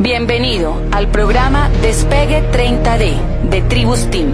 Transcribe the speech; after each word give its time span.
Bienvenido 0.00 0.82
al 0.92 1.10
programa 1.10 1.68
Despegue 1.82 2.50
30D 2.50 3.50
de 3.50 3.60
Tribus 3.60 4.10
Team. 4.10 4.32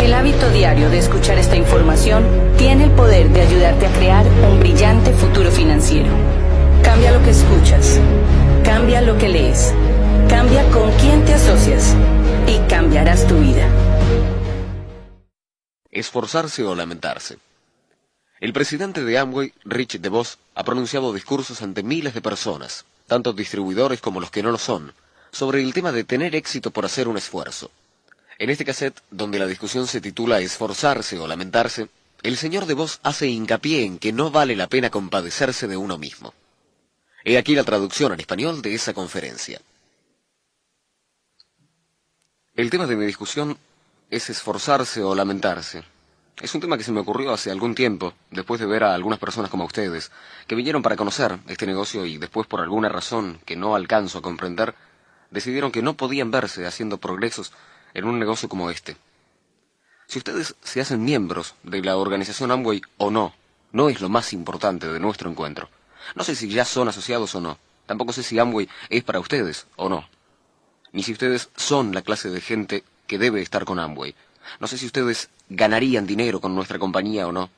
El 0.00 0.12
hábito 0.12 0.50
diario 0.50 0.90
de 0.90 0.98
escuchar 0.98 1.38
esta 1.38 1.54
información 1.54 2.26
tiene 2.58 2.86
el 2.86 2.90
poder 2.90 3.28
de 3.28 3.42
ayudarte 3.42 3.86
a 3.86 3.92
crear 3.92 4.26
un 4.26 4.58
brillante 4.58 5.12
futuro 5.12 5.52
financiero. 5.52 6.08
Cambia 6.82 7.12
lo 7.12 7.22
que 7.22 7.30
escuchas, 7.30 8.00
cambia 8.64 9.00
lo 9.00 9.16
que 9.16 9.28
lees, 9.28 9.72
cambia 10.28 10.68
con 10.72 10.90
quién 10.94 11.24
te 11.24 11.34
asocias 11.34 11.94
y 12.48 12.58
cambiarás 12.68 13.28
tu 13.28 13.38
vida. 13.38 13.68
Esforzarse 15.92 16.64
o 16.64 16.74
lamentarse. 16.74 17.38
El 18.40 18.52
presidente 18.52 19.04
de 19.04 19.18
Amway, 19.18 19.52
Rich 19.64 20.00
DeVos, 20.00 20.40
ha 20.56 20.64
pronunciado 20.64 21.12
discursos 21.12 21.62
ante 21.62 21.84
miles 21.84 22.12
de 22.12 22.22
personas, 22.22 22.84
tanto 23.06 23.32
distribuidores 23.32 24.00
como 24.00 24.20
los 24.20 24.30
que 24.30 24.42
no 24.42 24.50
lo 24.50 24.58
son, 24.58 24.92
sobre 25.32 25.62
el 25.62 25.72
tema 25.72 25.92
de 25.92 26.04
tener 26.04 26.34
éxito 26.34 26.70
por 26.70 26.84
hacer 26.84 27.08
un 27.08 27.16
esfuerzo. 27.16 27.70
En 28.38 28.50
este 28.50 28.64
cassette, 28.64 29.00
donde 29.10 29.38
la 29.38 29.46
discusión 29.46 29.86
se 29.86 30.00
titula 30.00 30.40
Esforzarse 30.40 31.18
o 31.18 31.26
lamentarse, 31.26 31.88
el 32.22 32.36
señor 32.36 32.66
DeVos 32.66 33.00
hace 33.02 33.28
hincapié 33.28 33.84
en 33.84 33.98
que 33.98 34.12
no 34.12 34.30
vale 34.30 34.56
la 34.56 34.66
pena 34.66 34.90
compadecerse 34.90 35.68
de 35.68 35.76
uno 35.76 35.98
mismo. 35.98 36.34
He 37.24 37.38
aquí 37.38 37.54
la 37.54 37.64
traducción 37.64 38.12
en 38.12 38.20
español 38.20 38.62
de 38.62 38.74
esa 38.74 38.94
conferencia. 38.94 39.60
El 42.54 42.70
tema 42.70 42.86
de 42.86 42.96
mi 42.96 43.04
discusión 43.06 43.58
es 44.10 44.30
esforzarse 44.30 45.02
o 45.02 45.14
lamentarse. 45.14 45.84
Es 46.40 46.54
un 46.54 46.60
tema 46.60 46.76
que 46.76 46.84
se 46.84 46.92
me 46.92 47.00
ocurrió 47.00 47.32
hace 47.32 47.50
algún 47.50 47.74
tiempo, 47.74 48.12
después 48.30 48.60
de 48.60 48.66
ver 48.66 48.84
a 48.84 48.94
algunas 48.94 49.18
personas 49.18 49.50
como 49.50 49.64
ustedes, 49.64 50.12
que 50.46 50.54
vinieron 50.54 50.82
para 50.82 50.96
conocer 50.96 51.38
este 51.48 51.66
negocio 51.66 52.04
y 52.04 52.18
después 52.18 52.46
por 52.46 52.60
alguna 52.60 52.90
razón 52.90 53.40
que 53.46 53.56
no 53.56 53.74
alcanzo 53.74 54.18
a 54.18 54.22
comprender, 54.22 54.74
decidieron 55.30 55.72
que 55.72 55.80
no 55.80 55.96
podían 55.96 56.30
verse 56.30 56.66
haciendo 56.66 56.98
progresos 56.98 57.52
en 57.94 58.04
un 58.04 58.18
negocio 58.18 58.50
como 58.50 58.70
este. 58.70 58.98
Si 60.06 60.18
ustedes 60.18 60.54
se 60.62 60.82
hacen 60.82 61.04
miembros 61.04 61.54
de 61.62 61.82
la 61.82 61.96
organización 61.96 62.50
Amway 62.50 62.82
o 62.98 63.10
no, 63.10 63.34
no 63.72 63.88
es 63.88 64.02
lo 64.02 64.10
más 64.10 64.34
importante 64.34 64.86
de 64.92 65.00
nuestro 65.00 65.30
encuentro. 65.30 65.70
No 66.14 66.22
sé 66.22 66.36
si 66.36 66.48
ya 66.48 66.66
son 66.66 66.88
asociados 66.88 67.34
o 67.34 67.40
no. 67.40 67.58
Tampoco 67.86 68.12
sé 68.12 68.22
si 68.22 68.38
Amway 68.38 68.68
es 68.90 69.02
para 69.04 69.20
ustedes 69.20 69.66
o 69.76 69.88
no. 69.88 70.06
Ni 70.92 71.02
si 71.02 71.12
ustedes 71.12 71.48
son 71.56 71.94
la 71.94 72.02
clase 72.02 72.28
de 72.28 72.42
gente 72.42 72.84
que 73.06 73.18
debe 73.18 73.40
estar 73.40 73.64
con 73.64 73.78
Amway. 73.78 74.14
No 74.60 74.66
sé 74.66 74.78
si 74.78 74.86
ustedes 74.86 75.30
ganarían 75.48 76.06
dinero 76.06 76.40
con 76.40 76.54
nuestra 76.54 76.78
compañía 76.78 77.26
o 77.26 77.32
no. 77.32 77.50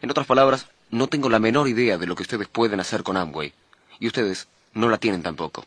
En 0.00 0.10
otras 0.10 0.26
palabras, 0.26 0.66
no 0.90 1.06
tengo 1.06 1.28
la 1.28 1.38
menor 1.38 1.68
idea 1.68 1.98
de 1.98 2.06
lo 2.06 2.14
que 2.14 2.22
ustedes 2.22 2.48
pueden 2.48 2.80
hacer 2.80 3.02
con 3.02 3.16
Amway. 3.16 3.52
Y 3.98 4.06
ustedes 4.06 4.48
no 4.74 4.88
la 4.88 4.98
tienen 4.98 5.22
tampoco. 5.22 5.64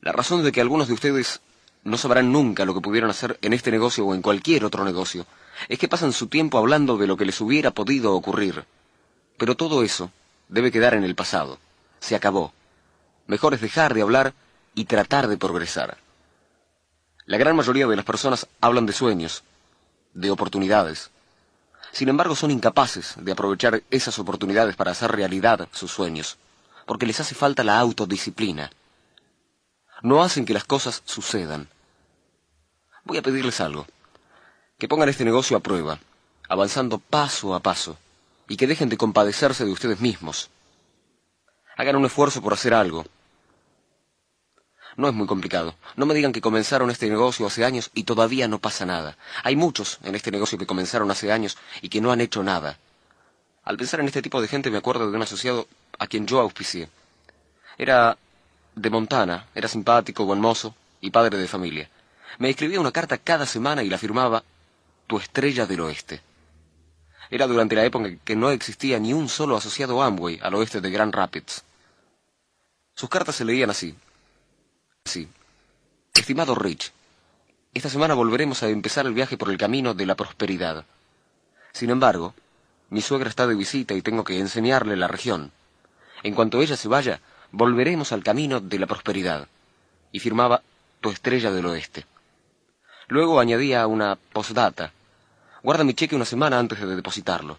La 0.00 0.12
razón 0.12 0.44
de 0.44 0.52
que 0.52 0.60
algunos 0.60 0.88
de 0.88 0.94
ustedes 0.94 1.40
no 1.84 1.96
sabrán 1.96 2.32
nunca 2.32 2.64
lo 2.64 2.74
que 2.74 2.80
pudieron 2.80 3.10
hacer 3.10 3.38
en 3.42 3.52
este 3.52 3.70
negocio 3.70 4.06
o 4.06 4.14
en 4.14 4.22
cualquier 4.22 4.64
otro 4.64 4.84
negocio 4.84 5.26
es 5.68 5.78
que 5.78 5.88
pasan 5.88 6.12
su 6.12 6.28
tiempo 6.28 6.58
hablando 6.58 6.96
de 6.98 7.06
lo 7.06 7.16
que 7.16 7.24
les 7.24 7.40
hubiera 7.40 7.70
podido 7.72 8.14
ocurrir. 8.14 8.64
Pero 9.36 9.56
todo 9.56 9.82
eso 9.82 10.10
debe 10.48 10.70
quedar 10.70 10.94
en 10.94 11.04
el 11.04 11.14
pasado. 11.14 11.58
Se 12.00 12.14
acabó. 12.14 12.52
Mejor 13.26 13.54
es 13.54 13.60
dejar 13.60 13.94
de 13.94 14.02
hablar 14.02 14.34
y 14.74 14.84
tratar 14.84 15.28
de 15.28 15.36
progresar. 15.36 15.98
La 17.28 17.36
gran 17.36 17.54
mayoría 17.54 17.86
de 17.86 17.94
las 17.94 18.06
personas 18.06 18.48
hablan 18.58 18.86
de 18.86 18.94
sueños, 18.94 19.42
de 20.14 20.30
oportunidades. 20.30 21.10
Sin 21.92 22.08
embargo, 22.08 22.34
son 22.34 22.50
incapaces 22.50 23.16
de 23.18 23.32
aprovechar 23.32 23.82
esas 23.90 24.18
oportunidades 24.18 24.76
para 24.76 24.92
hacer 24.92 25.12
realidad 25.12 25.68
sus 25.70 25.90
sueños, 25.90 26.38
porque 26.86 27.04
les 27.04 27.20
hace 27.20 27.34
falta 27.34 27.64
la 27.64 27.78
autodisciplina. 27.80 28.70
No 30.00 30.22
hacen 30.22 30.46
que 30.46 30.54
las 30.54 30.64
cosas 30.64 31.02
sucedan. 31.04 31.68
Voy 33.04 33.18
a 33.18 33.22
pedirles 33.22 33.60
algo. 33.60 33.86
Que 34.78 34.88
pongan 34.88 35.10
este 35.10 35.26
negocio 35.26 35.54
a 35.58 35.60
prueba, 35.60 35.98
avanzando 36.48 36.98
paso 36.98 37.54
a 37.54 37.60
paso, 37.60 37.98
y 38.48 38.56
que 38.56 38.66
dejen 38.66 38.88
de 38.88 38.96
compadecerse 38.96 39.66
de 39.66 39.72
ustedes 39.72 40.00
mismos. 40.00 40.48
Hagan 41.76 41.96
un 41.96 42.06
esfuerzo 42.06 42.40
por 42.40 42.54
hacer 42.54 42.72
algo, 42.72 43.04
no 44.98 45.08
es 45.08 45.14
muy 45.14 45.28
complicado. 45.28 45.76
No 45.94 46.06
me 46.06 46.14
digan 46.14 46.32
que 46.32 46.40
comenzaron 46.40 46.90
este 46.90 47.08
negocio 47.08 47.46
hace 47.46 47.64
años 47.64 47.90
y 47.94 48.02
todavía 48.02 48.48
no 48.48 48.58
pasa 48.58 48.84
nada. 48.84 49.16
Hay 49.44 49.54
muchos 49.54 50.00
en 50.02 50.16
este 50.16 50.32
negocio 50.32 50.58
que 50.58 50.66
comenzaron 50.66 51.08
hace 51.12 51.30
años 51.30 51.56
y 51.80 51.88
que 51.88 52.00
no 52.00 52.10
han 52.10 52.20
hecho 52.20 52.42
nada. 52.42 52.78
Al 53.62 53.76
pensar 53.76 54.00
en 54.00 54.06
este 54.06 54.22
tipo 54.22 54.42
de 54.42 54.48
gente 54.48 54.72
me 54.72 54.78
acuerdo 54.78 55.08
de 55.08 55.16
un 55.16 55.22
asociado 55.22 55.68
a 56.00 56.08
quien 56.08 56.26
yo 56.26 56.40
auspicié. 56.40 56.88
Era 57.78 58.18
de 58.74 58.90
Montana, 58.90 59.46
era 59.54 59.68
simpático, 59.68 60.24
buen 60.24 60.40
mozo 60.40 60.74
y 61.00 61.10
padre 61.10 61.38
de 61.38 61.46
familia. 61.46 61.88
Me 62.38 62.50
escribía 62.50 62.80
una 62.80 62.90
carta 62.90 63.18
cada 63.18 63.46
semana 63.46 63.84
y 63.84 63.88
la 63.88 63.98
firmaba 63.98 64.42
Tu 65.06 65.18
estrella 65.18 65.64
del 65.64 65.80
oeste. 65.80 66.20
Era 67.30 67.46
durante 67.46 67.76
la 67.76 67.84
época 67.84 68.08
en 68.08 68.18
que 68.18 68.34
no 68.34 68.50
existía 68.50 68.98
ni 68.98 69.12
un 69.12 69.28
solo 69.28 69.56
asociado 69.56 70.02
Amway 70.02 70.40
al 70.42 70.54
oeste 70.56 70.80
de 70.80 70.90
Grand 70.90 71.14
Rapids. 71.14 71.62
Sus 72.96 73.08
cartas 73.08 73.36
se 73.36 73.44
leían 73.44 73.70
así. 73.70 73.94
Sí. 75.08 75.26
Estimado 76.12 76.54
Rich, 76.54 76.92
esta 77.72 77.88
semana 77.88 78.12
volveremos 78.12 78.62
a 78.62 78.68
empezar 78.68 79.06
el 79.06 79.14
viaje 79.14 79.38
por 79.38 79.50
el 79.50 79.56
camino 79.56 79.94
de 79.94 80.04
la 80.04 80.16
prosperidad. 80.16 80.84
Sin 81.72 81.88
embargo, 81.88 82.34
mi 82.90 83.00
suegra 83.00 83.30
está 83.30 83.46
de 83.46 83.54
visita 83.54 83.94
y 83.94 84.02
tengo 84.02 84.22
que 84.22 84.38
enseñarle 84.38 84.96
la 84.96 85.08
región. 85.08 85.50
En 86.22 86.34
cuanto 86.34 86.60
ella 86.60 86.76
se 86.76 86.88
vaya, 86.88 87.22
volveremos 87.52 88.12
al 88.12 88.22
camino 88.22 88.60
de 88.60 88.78
la 88.78 88.86
prosperidad. 88.86 89.48
Y 90.12 90.18
firmaba 90.18 90.60
Tu 91.00 91.08
estrella 91.08 91.50
del 91.52 91.64
oeste. 91.64 92.04
Luego 93.06 93.40
añadía 93.40 93.86
una 93.86 94.18
postdata. 94.34 94.92
Guarda 95.62 95.84
mi 95.84 95.94
cheque 95.94 96.16
una 96.16 96.26
semana 96.26 96.58
antes 96.58 96.80
de 96.80 96.96
depositarlo. 96.96 97.56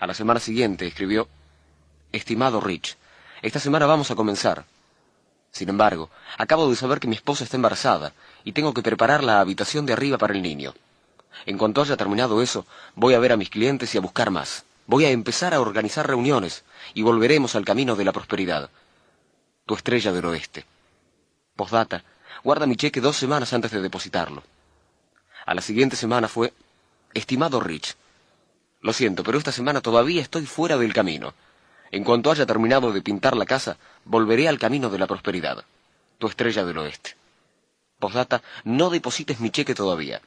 A 0.00 0.04
la 0.08 0.14
semana 0.14 0.40
siguiente 0.40 0.84
escribió 0.88 1.28
Estimado 2.10 2.60
Rich, 2.60 2.96
esta 3.40 3.60
semana 3.60 3.86
vamos 3.86 4.10
a 4.10 4.16
comenzar. 4.16 4.64
Sin 5.54 5.68
embargo, 5.68 6.10
acabo 6.36 6.68
de 6.68 6.74
saber 6.74 6.98
que 6.98 7.06
mi 7.06 7.14
esposa 7.14 7.44
está 7.44 7.56
embarazada 7.56 8.12
y 8.42 8.52
tengo 8.52 8.74
que 8.74 8.82
preparar 8.82 9.22
la 9.22 9.38
habitación 9.38 9.86
de 9.86 9.92
arriba 9.92 10.18
para 10.18 10.34
el 10.34 10.42
niño. 10.42 10.74
En 11.46 11.58
cuanto 11.58 11.80
haya 11.80 11.96
terminado 11.96 12.42
eso, 12.42 12.66
voy 12.96 13.14
a 13.14 13.20
ver 13.20 13.30
a 13.30 13.36
mis 13.36 13.50
clientes 13.50 13.94
y 13.94 13.98
a 13.98 14.00
buscar 14.00 14.32
más. 14.32 14.64
Voy 14.88 15.04
a 15.04 15.10
empezar 15.10 15.54
a 15.54 15.60
organizar 15.60 16.08
reuniones 16.08 16.64
y 16.92 17.02
volveremos 17.02 17.54
al 17.54 17.64
camino 17.64 17.94
de 17.94 18.04
la 18.04 18.12
prosperidad. 18.12 18.68
Tu 19.64 19.76
estrella 19.76 20.10
del 20.10 20.24
oeste. 20.24 20.66
Postdata, 21.54 22.02
guarda 22.42 22.66
mi 22.66 22.74
cheque 22.74 23.00
dos 23.00 23.16
semanas 23.16 23.52
antes 23.52 23.70
de 23.70 23.80
depositarlo. 23.80 24.42
A 25.46 25.54
la 25.54 25.60
siguiente 25.60 25.94
semana 25.94 26.26
fue, 26.26 26.52
estimado 27.14 27.60
Rich, 27.60 27.94
lo 28.80 28.92
siento, 28.92 29.22
pero 29.22 29.38
esta 29.38 29.52
semana 29.52 29.80
todavía 29.80 30.20
estoy 30.20 30.46
fuera 30.46 30.76
del 30.76 30.92
camino. 30.92 31.32
En 31.94 32.02
cuanto 32.02 32.32
haya 32.32 32.44
terminado 32.44 32.90
de 32.90 33.02
pintar 33.02 33.36
la 33.36 33.46
casa, 33.46 33.76
volveré 34.04 34.48
al 34.48 34.58
camino 34.58 34.90
de 34.90 34.98
la 34.98 35.06
prosperidad. 35.06 35.64
Tu 36.18 36.26
estrella 36.26 36.64
del 36.64 36.78
oeste. 36.78 37.14
Postdata, 38.00 38.42
no 38.64 38.90
deposites 38.90 39.38
mi 39.38 39.50
cheque 39.50 39.76
todavía. 39.76 40.20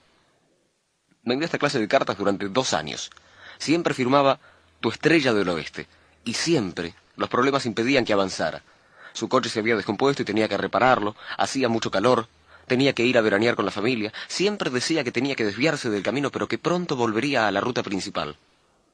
Envió 1.26 1.44
esta 1.44 1.58
clase 1.58 1.78
de 1.78 1.90
cartas 1.90 2.18
durante 2.18 2.48
dos 2.48 2.74
años. 2.74 3.12
Siempre 3.58 3.94
firmaba 3.94 4.40
tu 4.80 4.90
estrella 4.90 5.34
del 5.34 5.50
oeste. 5.50 5.88
Y 6.24 6.36
siempre 6.36 6.96
los 7.18 7.28
problemas 7.28 7.66
impedían 7.66 8.06
que 8.06 8.14
avanzara. 8.14 8.64
Su 9.12 9.28
coche 9.28 9.50
se 9.50 9.60
había 9.60 9.76
descompuesto 9.76 10.22
y 10.22 10.26
tenía 10.26 10.48
que 10.48 10.56
repararlo, 10.56 11.18
hacía 11.38 11.68
mucho 11.68 11.92
calor, 11.92 12.30
tenía 12.66 12.94
que 12.94 13.04
ir 13.04 13.18
a 13.18 13.22
veranear 13.22 13.56
con 13.56 13.66
la 13.66 13.72
familia, 13.72 14.14
siempre 14.30 14.70
decía 14.70 15.04
que 15.04 15.12
tenía 15.12 15.36
que 15.36 15.44
desviarse 15.44 15.90
del 15.90 16.04
camino, 16.04 16.32
pero 16.32 16.48
que 16.48 16.60
pronto 16.60 16.96
volvería 16.96 17.46
a 17.46 17.52
la 17.52 17.60
ruta 17.60 17.84
principal. 17.84 18.38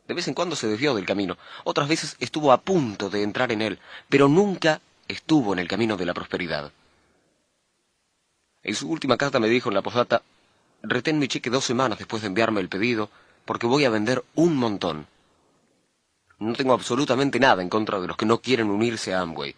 De 0.07 0.13
vez 0.13 0.27
en 0.27 0.33
cuando 0.33 0.55
se 0.55 0.67
desvió 0.67 0.93
del 0.93 1.05
camino, 1.05 1.37
otras 1.63 1.87
veces 1.87 2.15
estuvo 2.19 2.51
a 2.51 2.61
punto 2.61 3.09
de 3.09 3.23
entrar 3.23 3.51
en 3.51 3.61
él, 3.61 3.79
pero 4.09 4.27
nunca 4.27 4.81
estuvo 5.07 5.53
en 5.53 5.59
el 5.59 5.67
camino 5.67 5.95
de 5.95 6.05
la 6.05 6.13
prosperidad. 6.13 6.71
En 8.63 8.75
su 8.75 8.89
última 8.89 9.17
carta 9.17 9.39
me 9.39 9.47
dijo 9.47 9.69
en 9.69 9.75
la 9.75 9.81
posdata, 9.81 10.21
retén 10.81 11.19
mi 11.19 11.27
cheque 11.27 11.49
dos 11.49 11.63
semanas 11.63 11.97
después 11.97 12.21
de 12.21 12.27
enviarme 12.27 12.61
el 12.61 12.69
pedido, 12.69 13.09
porque 13.45 13.67
voy 13.67 13.85
a 13.85 13.89
vender 13.89 14.23
un 14.35 14.55
montón. 14.55 15.07
No 16.39 16.53
tengo 16.53 16.73
absolutamente 16.73 17.39
nada 17.39 17.61
en 17.61 17.69
contra 17.69 18.01
de 18.01 18.07
los 18.07 18.17
que 18.17 18.25
no 18.25 18.39
quieren 18.39 18.69
unirse 18.69 19.13
a 19.13 19.21
Amway. 19.21 19.55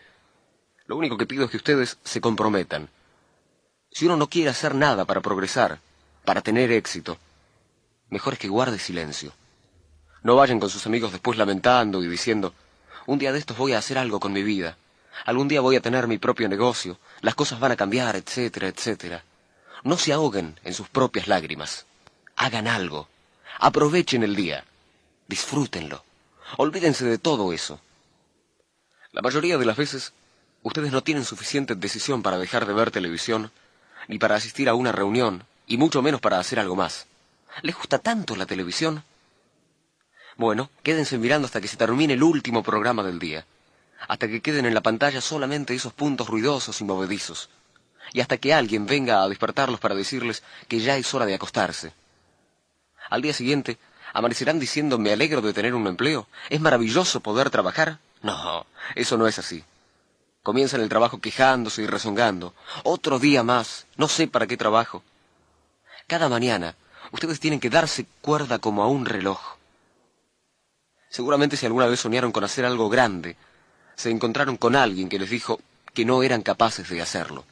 Lo 0.85 0.97
único 0.97 1.17
que 1.17 1.25
pido 1.25 1.45
es 1.45 1.51
que 1.51 1.57
ustedes 1.57 1.97
se 2.03 2.21
comprometan. 2.21 2.89
Si 3.91 4.05
uno 4.05 4.17
no 4.17 4.29
quiere 4.29 4.49
hacer 4.49 4.75
nada 4.75 5.05
para 5.05 5.21
progresar, 5.21 5.79
para 6.23 6.41
tener 6.41 6.71
éxito, 6.71 7.17
mejor 8.09 8.33
es 8.33 8.39
que 8.39 8.47
guarde 8.47 8.77
silencio. 8.77 9.33
No 10.25 10.35
vayan 10.35 10.59
con 10.59 10.71
sus 10.71 10.85
amigos 10.87 11.11
después 11.11 11.37
lamentando 11.37 12.03
y 12.03 12.07
diciendo, 12.07 12.55
un 13.05 13.19
día 13.19 13.31
de 13.31 13.37
estos 13.37 13.57
voy 13.57 13.73
a 13.73 13.77
hacer 13.77 13.99
algo 13.99 14.19
con 14.19 14.33
mi 14.33 14.41
vida, 14.41 14.75
algún 15.23 15.47
día 15.47 15.61
voy 15.61 15.75
a 15.75 15.81
tener 15.81 16.07
mi 16.07 16.17
propio 16.17 16.49
negocio, 16.49 16.97
las 17.21 17.35
cosas 17.35 17.59
van 17.59 17.73
a 17.73 17.75
cambiar, 17.75 18.15
etcétera, 18.15 18.67
etcétera. 18.67 19.23
No 19.83 19.97
se 19.97 20.13
ahoguen 20.13 20.59
en 20.63 20.73
sus 20.73 20.89
propias 20.89 21.27
lágrimas. 21.27 21.85
Hagan 22.35 22.67
algo. 22.67 23.07
Aprovechen 23.59 24.23
el 24.23 24.35
día. 24.35 24.65
Disfrútenlo. 25.27 26.03
Olvídense 26.57 27.05
de 27.05 27.19
todo 27.19 27.53
eso. 27.53 27.79
La 29.11 29.21
mayoría 29.21 29.59
de 29.59 29.65
las 29.65 29.77
veces 29.77 30.11
Ustedes 30.65 30.91
no 30.91 31.03
tienen 31.03 31.25
suficiente 31.25 31.75
decisión 31.75 32.23
para 32.23 32.39
dejar 32.39 32.65
de 32.65 32.73
ver 32.73 32.89
televisión, 32.89 33.51
ni 34.07 34.17
para 34.17 34.33
asistir 34.33 34.67
a 34.67 34.73
una 34.73 34.91
reunión, 34.91 35.43
y 35.67 35.77
mucho 35.77 36.01
menos 36.01 36.21
para 36.21 36.39
hacer 36.39 36.59
algo 36.59 36.75
más. 36.75 37.05
¿Les 37.61 37.75
gusta 37.75 37.99
tanto 37.99 38.35
la 38.35 38.47
televisión? 38.47 39.03
Bueno, 40.37 40.69
quédense 40.83 41.17
mirando 41.17 41.45
hasta 41.45 41.61
que 41.61 41.67
se 41.67 41.77
termine 41.77 42.13
el 42.13 42.23
último 42.23 42.61
programa 42.61 43.03
del 43.03 43.19
día, 43.19 43.45
hasta 44.07 44.27
que 44.27 44.41
queden 44.41 44.65
en 44.65 44.73
la 44.73 44.81
pantalla 44.81 45.21
solamente 45.21 45.73
esos 45.73 45.93
puntos 45.93 46.27
ruidosos 46.27 46.81
y 46.81 46.83
movedizos, 46.83 47.49
y 48.11 48.19
hasta 48.19 48.37
que 48.37 48.53
alguien 48.53 48.85
venga 48.85 49.23
a 49.23 49.29
despertarlos 49.29 49.79
para 49.79 49.95
decirles 49.95 50.43
que 50.67 50.79
ya 50.79 50.97
es 50.97 51.13
hora 51.13 51.25
de 51.25 51.35
acostarse. 51.35 51.93
Al 53.09 53.21
día 53.21 53.33
siguiente, 53.33 53.77
amanecerán 54.13 54.59
diciendo 54.59 54.97
me 54.97 55.13
alegro 55.13 55.41
de 55.41 55.53
tener 55.53 55.73
un 55.73 55.87
empleo, 55.87 56.27
es 56.49 56.59
maravilloso 56.59 57.21
poder 57.21 57.49
trabajar. 57.49 57.99
No, 58.21 58.65
eso 58.95 59.17
no 59.17 59.27
es 59.27 59.39
así. 59.39 59.63
Comienzan 60.43 60.81
el 60.81 60.89
trabajo 60.89 61.19
quejándose 61.19 61.81
y 61.81 61.87
rezongando. 61.87 62.53
Otro 62.83 63.19
día 63.19 63.43
más, 63.43 63.85
no 63.95 64.07
sé 64.07 64.27
para 64.27 64.47
qué 64.47 64.57
trabajo. 64.57 65.01
Cada 66.07 66.29
mañana, 66.29 66.75
ustedes 67.11 67.39
tienen 67.39 67.59
que 67.59 67.69
darse 67.69 68.05
cuerda 68.21 68.59
como 68.59 68.83
a 68.83 68.87
un 68.87 69.05
reloj. 69.05 69.54
Seguramente 71.09 71.57
si 71.57 71.65
alguna 71.65 71.87
vez 71.87 71.99
soñaron 71.99 72.31
con 72.31 72.43
hacer 72.43 72.65
algo 72.65 72.89
grande, 72.89 73.35
se 73.95 74.09
encontraron 74.09 74.57
con 74.57 74.75
alguien 74.75 75.09
que 75.09 75.19
les 75.19 75.29
dijo 75.29 75.59
que 75.93 76.05
no 76.05 76.23
eran 76.23 76.41
capaces 76.41 76.89
de 76.89 77.01
hacerlo. 77.01 77.45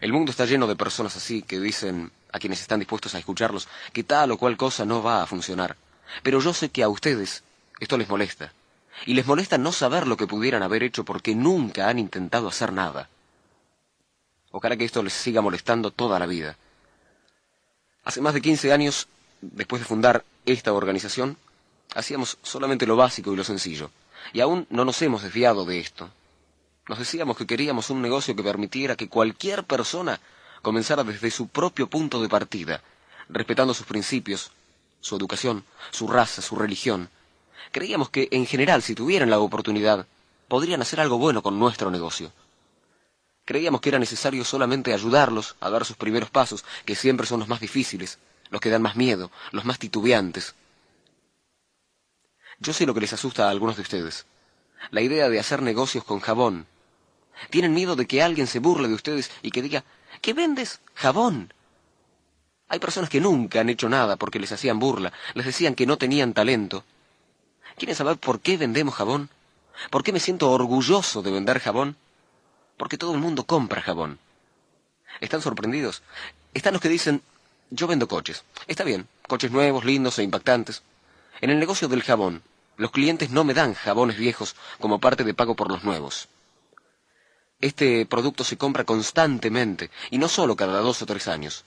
El 0.00 0.12
mundo 0.12 0.30
está 0.30 0.44
lleno 0.44 0.66
de 0.66 0.76
personas 0.76 1.16
así 1.16 1.42
que 1.42 1.58
dicen 1.58 2.12
a 2.32 2.38
quienes 2.38 2.60
están 2.60 2.78
dispuestos 2.78 3.14
a 3.14 3.18
escucharlos 3.18 3.68
que 3.92 4.04
tal 4.04 4.30
o 4.32 4.38
cual 4.38 4.56
cosa 4.56 4.84
no 4.84 5.02
va 5.02 5.22
a 5.22 5.26
funcionar. 5.26 5.76
Pero 6.22 6.40
yo 6.40 6.52
sé 6.52 6.68
que 6.68 6.82
a 6.82 6.88
ustedes 6.88 7.42
esto 7.80 7.96
les 7.96 8.08
molesta. 8.08 8.52
Y 9.06 9.14
les 9.14 9.26
molesta 9.26 9.58
no 9.58 9.72
saber 9.72 10.06
lo 10.06 10.16
que 10.16 10.26
pudieran 10.26 10.62
haber 10.62 10.82
hecho 10.82 11.04
porque 11.04 11.34
nunca 11.34 11.88
han 11.88 11.98
intentado 11.98 12.48
hacer 12.48 12.72
nada. 12.72 13.08
Ojalá 14.50 14.76
que 14.76 14.84
esto 14.84 15.02
les 15.02 15.12
siga 15.12 15.40
molestando 15.40 15.90
toda 15.90 16.18
la 16.18 16.26
vida. 16.26 16.56
Hace 18.04 18.20
más 18.20 18.34
de 18.34 18.42
15 18.42 18.72
años, 18.72 19.08
después 19.40 19.80
de 19.80 19.86
fundar 19.86 20.24
esta 20.46 20.72
organización, 20.72 21.36
hacíamos 21.94 22.38
solamente 22.42 22.86
lo 22.86 22.96
básico 22.96 23.32
y 23.32 23.36
lo 23.36 23.44
sencillo. 23.44 23.90
Y 24.32 24.40
aún 24.40 24.66
no 24.70 24.84
nos 24.84 25.00
hemos 25.02 25.22
desviado 25.22 25.64
de 25.64 25.80
esto. 25.80 26.08
Nos 26.88 26.98
decíamos 26.98 27.36
que 27.36 27.46
queríamos 27.46 27.90
un 27.90 28.02
negocio 28.02 28.36
que 28.36 28.42
permitiera 28.42 28.96
que 28.96 29.08
cualquier 29.08 29.64
persona 29.64 30.20
comenzara 30.62 31.04
desde 31.04 31.30
su 31.30 31.48
propio 31.48 31.88
punto 31.88 32.22
de 32.22 32.28
partida, 32.28 32.82
respetando 33.28 33.74
sus 33.74 33.86
principios, 33.86 34.50
su 35.00 35.16
educación, 35.16 35.64
su 35.90 36.08
raza, 36.08 36.42
su 36.42 36.56
religión, 36.56 37.08
Creíamos 37.74 38.08
que, 38.10 38.28
en 38.30 38.46
general, 38.46 38.82
si 38.82 38.94
tuvieran 38.94 39.30
la 39.30 39.40
oportunidad, 39.40 40.06
podrían 40.46 40.82
hacer 40.82 41.00
algo 41.00 41.18
bueno 41.18 41.42
con 41.42 41.58
nuestro 41.58 41.90
negocio. 41.90 42.32
Creíamos 43.44 43.80
que 43.80 43.88
era 43.88 43.98
necesario 43.98 44.44
solamente 44.44 44.94
ayudarlos 44.94 45.56
a 45.58 45.70
dar 45.70 45.84
sus 45.84 45.96
primeros 45.96 46.30
pasos, 46.30 46.64
que 46.84 46.94
siempre 46.94 47.26
son 47.26 47.40
los 47.40 47.48
más 47.48 47.58
difíciles, 47.58 48.18
los 48.50 48.60
que 48.60 48.70
dan 48.70 48.82
más 48.82 48.94
miedo, 48.94 49.32
los 49.50 49.64
más 49.64 49.80
titubeantes. 49.80 50.54
Yo 52.60 52.72
sé 52.72 52.86
lo 52.86 52.94
que 52.94 53.00
les 53.00 53.12
asusta 53.12 53.46
a 53.46 53.50
algunos 53.50 53.76
de 53.76 53.82
ustedes. 53.82 54.26
La 54.90 55.00
idea 55.00 55.28
de 55.28 55.38
hacer 55.38 55.62
negocios 55.62 56.04
con 56.04 56.20
jabón. 56.20 56.66
Tienen 57.50 57.74
miedo 57.74 57.96
de 57.96 58.06
que 58.06 58.22
alguien 58.22 58.46
se 58.46 58.58
burle 58.58 58.88
de 58.88 58.94
ustedes 58.94 59.30
y 59.42 59.50
que 59.50 59.62
diga, 59.62 59.84
¿qué 60.20 60.34
vendes? 60.34 60.80
Jabón. 60.94 61.52
Hay 62.68 62.78
personas 62.78 63.10
que 63.10 63.20
nunca 63.20 63.60
han 63.60 63.68
hecho 63.68 63.88
nada 63.88 64.16
porque 64.16 64.38
les 64.38 64.52
hacían 64.52 64.78
burla, 64.78 65.12
les 65.34 65.46
decían 65.46 65.74
que 65.74 65.86
no 65.86 65.98
tenían 65.98 66.32
talento, 66.32 66.84
¿Quieren 67.76 67.96
saber 67.96 68.18
por 68.18 68.40
qué 68.40 68.56
vendemos 68.56 68.94
jabón? 68.94 69.30
¿Por 69.90 70.04
qué 70.04 70.12
me 70.12 70.20
siento 70.20 70.50
orgulloso 70.50 71.22
de 71.22 71.32
vender 71.32 71.58
jabón? 71.58 71.96
Porque 72.76 72.98
todo 72.98 73.14
el 73.14 73.20
mundo 73.20 73.44
compra 73.44 73.82
jabón. 73.82 74.18
¿Están 75.20 75.42
sorprendidos? 75.42 76.02
Están 76.54 76.72
los 76.72 76.82
que 76.82 76.88
dicen, 76.88 77.22
yo 77.70 77.86
vendo 77.86 78.06
coches. 78.06 78.44
Está 78.68 78.84
bien, 78.84 79.08
coches 79.26 79.50
nuevos, 79.50 79.84
lindos 79.84 80.18
e 80.18 80.22
impactantes. 80.22 80.82
En 81.40 81.50
el 81.50 81.58
negocio 81.58 81.88
del 81.88 82.02
jabón, 82.02 82.42
los 82.76 82.90
clientes 82.90 83.30
no 83.30 83.44
me 83.44 83.54
dan 83.54 83.74
jabones 83.74 84.16
viejos 84.16 84.56
como 84.80 85.00
parte 85.00 85.24
de 85.24 85.34
pago 85.34 85.54
por 85.54 85.70
los 85.70 85.84
nuevos. 85.84 86.28
Este 87.60 88.04
producto 88.06 88.44
se 88.44 88.58
compra 88.58 88.84
constantemente 88.84 89.90
y 90.10 90.18
no 90.18 90.28
solo 90.28 90.56
cada 90.56 90.80
dos 90.80 91.00
o 91.02 91.06
tres 91.06 91.28
años. 91.28 91.64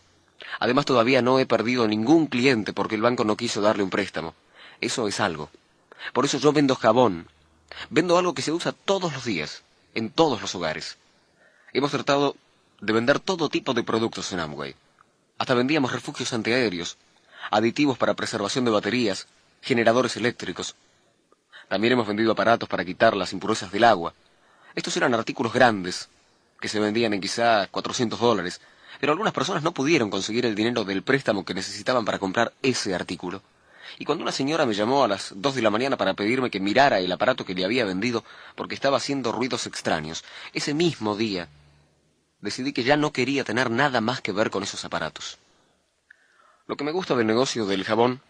Además 0.59 0.85
todavía 0.85 1.21
no 1.21 1.39
he 1.39 1.45
perdido 1.45 1.87
ningún 1.87 2.27
cliente 2.27 2.73
porque 2.73 2.95
el 2.95 3.01
banco 3.01 3.23
no 3.23 3.37
quiso 3.37 3.61
darle 3.61 3.83
un 3.83 3.89
préstamo. 3.89 4.35
Eso 4.81 5.07
es 5.07 5.19
algo. 5.19 5.49
Por 6.13 6.25
eso 6.25 6.37
yo 6.37 6.53
vendo 6.53 6.75
jabón. 6.75 7.27
Vendo 7.89 8.17
algo 8.17 8.33
que 8.33 8.41
se 8.41 8.51
usa 8.51 8.71
todos 8.71 9.13
los 9.13 9.25
días, 9.25 9.63
en 9.95 10.09
todos 10.09 10.41
los 10.41 10.53
hogares. 10.55 10.97
Hemos 11.73 11.91
tratado 11.91 12.35
de 12.79 12.93
vender 12.93 13.19
todo 13.19 13.49
tipo 13.49 13.73
de 13.73 13.83
productos 13.83 14.31
en 14.31 14.39
Amway. 14.39 14.75
Hasta 15.37 15.53
vendíamos 15.53 15.91
refugios 15.91 16.33
antiaéreos, 16.33 16.97
aditivos 17.51 17.97
para 17.97 18.15
preservación 18.15 18.65
de 18.65 18.71
baterías, 18.71 19.27
generadores 19.61 20.15
eléctricos. 20.17 20.75
También 21.67 21.93
hemos 21.93 22.07
vendido 22.07 22.31
aparatos 22.31 22.69
para 22.69 22.85
quitar 22.85 23.15
las 23.15 23.33
impurezas 23.33 23.71
del 23.71 23.83
agua. 23.83 24.13
Estos 24.75 24.95
eran 24.97 25.13
artículos 25.13 25.53
grandes, 25.53 26.09
que 26.59 26.69
se 26.69 26.79
vendían 26.79 27.13
en 27.13 27.21
quizá 27.21 27.67
400 27.67 28.19
dólares, 28.19 28.61
pero 28.99 29.11
algunas 29.11 29.33
personas 29.33 29.63
no 29.63 29.73
pudieron 29.73 30.09
conseguir 30.09 30.45
el 30.45 30.55
dinero 30.55 30.83
del 30.83 31.03
préstamo 31.03 31.45
que 31.45 31.53
necesitaban 31.53 32.05
para 32.05 32.19
comprar 32.19 32.53
ese 32.61 32.95
artículo. 32.95 33.41
Y 33.99 34.05
cuando 34.05 34.23
una 34.23 34.31
señora 34.31 34.65
me 34.65 34.73
llamó 34.73 35.03
a 35.03 35.07
las 35.07 35.33
dos 35.35 35.55
de 35.55 35.61
la 35.61 35.69
mañana 35.69 35.97
para 35.97 36.13
pedirme 36.13 36.49
que 36.49 36.59
mirara 36.59 36.99
el 36.99 37.11
aparato 37.11 37.45
que 37.45 37.53
le 37.53 37.65
había 37.65 37.85
vendido 37.85 38.23
porque 38.55 38.75
estaba 38.75 38.97
haciendo 38.97 39.31
ruidos 39.31 39.65
extraños, 39.65 40.23
ese 40.53 40.73
mismo 40.73 41.15
día 41.15 41.47
decidí 42.41 42.73
que 42.73 42.83
ya 42.83 42.97
no 42.97 43.11
quería 43.11 43.43
tener 43.43 43.71
nada 43.71 44.01
más 44.01 44.21
que 44.21 44.31
ver 44.31 44.49
con 44.49 44.63
esos 44.63 44.83
aparatos. 44.85 45.37
Lo 46.67 46.75
que 46.75 46.83
me 46.83 46.91
gusta 46.91 47.15
del 47.15 47.27
negocio 47.27 47.65
del 47.65 47.83
jabón 47.83 48.21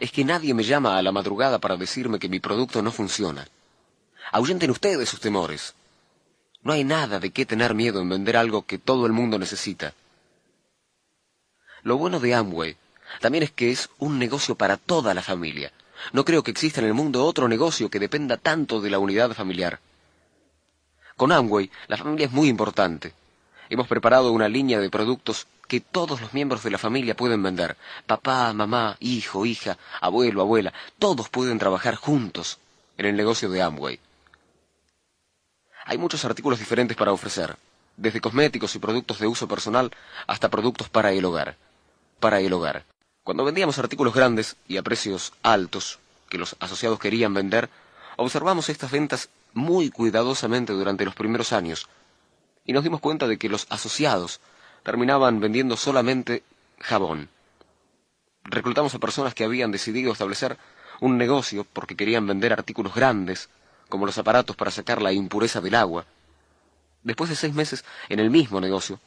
es 0.00 0.10
que 0.10 0.24
nadie 0.24 0.54
me 0.54 0.64
llama 0.64 0.98
a 0.98 1.02
la 1.02 1.12
madrugada 1.12 1.58
para 1.58 1.76
decirme 1.76 2.18
que 2.18 2.28
mi 2.28 2.40
producto 2.40 2.82
no 2.82 2.90
funciona. 2.90 3.46
Ahuyenten 4.32 4.70
ustedes 4.70 5.08
sus 5.08 5.20
temores. 5.20 5.74
No 6.62 6.72
hay 6.72 6.84
nada 6.84 7.20
de 7.20 7.30
qué 7.30 7.44
tener 7.44 7.74
miedo 7.74 8.00
en 8.00 8.08
vender 8.08 8.36
algo 8.36 8.64
que 8.64 8.78
todo 8.78 9.06
el 9.06 9.12
mundo 9.12 9.38
necesita. 9.38 9.92
Lo 11.82 11.98
bueno 11.98 12.20
de 12.20 12.34
Amway 12.34 12.76
también 13.20 13.44
es 13.44 13.52
que 13.52 13.70
es 13.70 13.90
un 13.98 14.18
negocio 14.18 14.54
para 14.54 14.76
toda 14.76 15.12
la 15.14 15.22
familia. 15.22 15.72
No 16.12 16.24
creo 16.24 16.42
que 16.42 16.50
exista 16.50 16.80
en 16.80 16.86
el 16.86 16.94
mundo 16.94 17.24
otro 17.24 17.48
negocio 17.48 17.90
que 17.90 18.00
dependa 18.00 18.36
tanto 18.36 18.80
de 18.80 18.90
la 18.90 18.98
unidad 18.98 19.32
familiar. 19.32 19.80
Con 21.16 21.30
Amway, 21.30 21.70
la 21.86 21.96
familia 21.96 22.26
es 22.26 22.32
muy 22.32 22.48
importante. 22.48 23.12
Hemos 23.68 23.86
preparado 23.86 24.32
una 24.32 24.48
línea 24.48 24.80
de 24.80 24.90
productos 24.90 25.46
que 25.66 25.80
todos 25.80 26.20
los 26.20 26.34
miembros 26.34 26.62
de 26.62 26.70
la 26.70 26.78
familia 26.78 27.16
pueden 27.16 27.42
vender. 27.42 27.76
Papá, 28.06 28.52
mamá, 28.52 28.96
hijo, 29.00 29.46
hija, 29.46 29.78
abuelo, 30.00 30.40
abuela, 30.40 30.72
todos 30.98 31.28
pueden 31.28 31.58
trabajar 31.58 31.94
juntos 31.96 32.58
en 32.96 33.06
el 33.06 33.16
negocio 33.16 33.48
de 33.48 33.62
Amway. 33.62 34.00
Hay 35.86 35.98
muchos 35.98 36.24
artículos 36.24 36.58
diferentes 36.58 36.96
para 36.96 37.12
ofrecer, 37.12 37.56
desde 37.96 38.20
cosméticos 38.20 38.74
y 38.74 38.78
productos 38.78 39.18
de 39.18 39.26
uso 39.26 39.46
personal 39.48 39.90
hasta 40.26 40.48
productos 40.48 40.88
para 40.88 41.12
el 41.12 41.24
hogar. 41.24 41.56
Para 42.20 42.40
el 42.40 42.52
hogar. 42.52 42.84
Cuando 43.22 43.44
vendíamos 43.44 43.78
artículos 43.78 44.14
grandes 44.14 44.56
y 44.68 44.76
a 44.76 44.82
precios 44.82 45.32
altos 45.42 45.98
que 46.28 46.38
los 46.38 46.56
asociados 46.60 46.98
querían 46.98 47.34
vender, 47.34 47.68
observamos 48.16 48.68
estas 48.68 48.90
ventas 48.90 49.28
muy 49.52 49.90
cuidadosamente 49.90 50.72
durante 50.72 51.04
los 51.04 51.14
primeros 51.14 51.52
años 51.52 51.88
y 52.64 52.72
nos 52.72 52.82
dimos 52.82 53.00
cuenta 53.00 53.26
de 53.26 53.38
que 53.38 53.48
los 53.48 53.66
asociados 53.70 54.40
terminaban 54.84 55.40
vendiendo 55.40 55.76
solamente 55.76 56.44
jabón. 56.78 57.28
Reclutamos 58.44 58.94
a 58.94 59.00
personas 59.00 59.34
que 59.34 59.42
habían 59.42 59.72
decidido 59.72 60.12
establecer 60.12 60.58
un 61.00 61.18
negocio 61.18 61.66
porque 61.72 61.96
querían 61.96 62.26
vender 62.26 62.52
artículos 62.52 62.94
grandes, 62.94 63.48
como 63.88 64.06
los 64.06 64.18
aparatos 64.18 64.54
para 64.54 64.70
sacar 64.70 65.02
la 65.02 65.12
impureza 65.12 65.60
del 65.60 65.74
agua. 65.74 66.04
Después 67.02 67.30
de 67.30 67.36
seis 67.36 67.54
meses 67.54 67.84
en 68.08 68.20
el 68.20 68.30
mismo 68.30 68.60
negocio, 68.60 69.00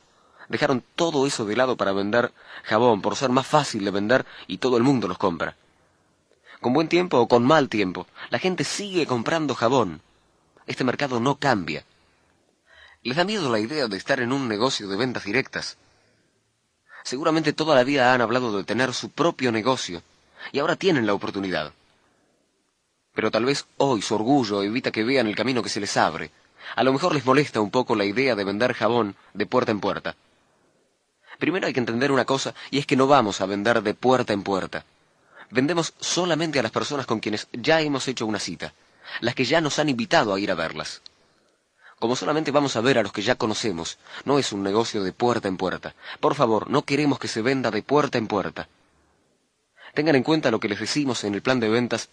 dejaron 0.49 0.83
todo 0.95 1.25
eso 1.25 1.45
de 1.45 1.55
lado 1.55 1.77
para 1.77 1.93
vender 1.93 2.33
jabón, 2.63 3.01
por 3.01 3.15
ser 3.15 3.29
más 3.29 3.45
fácil 3.47 3.85
de 3.85 3.91
vender 3.91 4.25
y 4.47 4.57
todo 4.57 4.77
el 4.77 4.83
mundo 4.83 5.07
los 5.07 5.17
compra. 5.17 5.55
Con 6.59 6.73
buen 6.73 6.87
tiempo 6.87 7.19
o 7.19 7.27
con 7.27 7.45
mal 7.45 7.69
tiempo, 7.69 8.07
la 8.31 8.39
gente 8.39 8.63
sigue 8.63 9.05
comprando 9.05 9.53
jabón. 9.53 10.01
Este 10.65 10.83
mercado 10.83 11.19
no 11.19 11.35
cambia. 11.35 11.85
Les 13.07 13.15
da 13.15 13.23
miedo 13.23 13.49
la 13.49 13.59
idea 13.59 13.87
de 13.87 13.95
estar 13.95 14.19
en 14.19 14.33
un 14.33 14.49
negocio 14.49 14.85
de 14.89 14.97
ventas 14.97 15.23
directas. 15.23 15.77
Seguramente 17.05 17.53
toda 17.53 17.73
la 17.73 17.85
vida 17.85 18.13
han 18.13 18.19
hablado 18.19 18.57
de 18.57 18.65
tener 18.65 18.93
su 18.93 19.11
propio 19.11 19.49
negocio, 19.49 20.03
y 20.51 20.59
ahora 20.59 20.75
tienen 20.75 21.05
la 21.05 21.13
oportunidad. 21.13 21.71
Pero 23.15 23.31
tal 23.31 23.45
vez 23.45 23.65
hoy 23.77 24.01
su 24.01 24.13
orgullo 24.13 24.61
evita 24.61 24.91
que 24.91 25.05
vean 25.05 25.27
el 25.27 25.37
camino 25.37 25.63
que 25.63 25.69
se 25.69 25.79
les 25.79 25.95
abre. 25.95 26.31
A 26.75 26.83
lo 26.83 26.91
mejor 26.91 27.15
les 27.15 27.25
molesta 27.25 27.61
un 27.61 27.71
poco 27.71 27.95
la 27.95 28.03
idea 28.03 28.35
de 28.35 28.43
vender 28.43 28.73
jabón 28.73 29.15
de 29.33 29.45
puerta 29.45 29.71
en 29.71 29.79
puerta. 29.79 30.17
Primero 31.39 31.65
hay 31.65 31.71
que 31.71 31.79
entender 31.79 32.11
una 32.11 32.25
cosa, 32.25 32.53
y 32.71 32.77
es 32.77 32.85
que 32.85 32.97
no 32.97 33.07
vamos 33.07 33.39
a 33.39 33.45
vender 33.45 33.83
de 33.83 33.93
puerta 33.93 34.33
en 34.33 34.43
puerta. 34.43 34.83
Vendemos 35.49 35.93
solamente 36.01 36.59
a 36.59 36.63
las 36.63 36.73
personas 36.73 37.05
con 37.05 37.21
quienes 37.21 37.47
ya 37.53 37.79
hemos 37.79 38.05
hecho 38.09 38.25
una 38.25 38.39
cita, 38.39 38.73
las 39.21 39.33
que 39.33 39.45
ya 39.45 39.61
nos 39.61 39.79
han 39.79 39.87
invitado 39.87 40.33
a 40.33 40.41
ir 40.41 40.51
a 40.51 40.55
verlas. 40.55 41.01
Como 41.99 42.15
solamente 42.15 42.51
vamos 42.51 42.75
a 42.75 42.81
ver 42.81 42.99
a 42.99 43.03
los 43.03 43.11
que 43.11 43.23
ya 43.23 43.35
conocemos, 43.35 43.97
no 44.23 44.37
es 44.37 44.51
un 44.51 44.61
negocio 44.61 45.03
de 45.03 45.13
puerta 45.13 45.47
en 45.47 45.57
puerta. 45.57 45.95
Por 46.19 46.35
favor, 46.35 46.69
no 46.69 46.83
queremos 46.83 47.17
que 47.17 47.27
se 47.27 47.41
venda 47.41 47.71
de 47.71 47.81
puerta 47.81 48.19
en 48.19 48.27
puerta. 48.27 48.67
Tengan 49.95 50.15
en 50.15 50.23
cuenta 50.23 50.51
lo 50.51 50.59
que 50.59 50.69
les 50.69 50.79
decimos 50.79 51.23
en 51.23 51.33
el 51.33 51.41
plan 51.41 51.59
de 51.59 51.69
ventas 51.69 52.09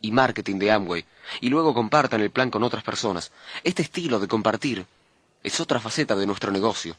y 0.00 0.12
marketing 0.12 0.58
de 0.58 0.70
Amway, 0.70 1.04
y 1.40 1.48
luego 1.48 1.74
compartan 1.74 2.20
el 2.20 2.30
plan 2.30 2.50
con 2.50 2.62
otras 2.62 2.84
personas. 2.84 3.32
Este 3.64 3.82
estilo 3.82 4.20
de 4.20 4.28
compartir 4.28 4.86
es 5.42 5.58
otra 5.58 5.80
faceta 5.80 6.14
de 6.14 6.26
nuestro 6.26 6.52
negocio. 6.52 6.94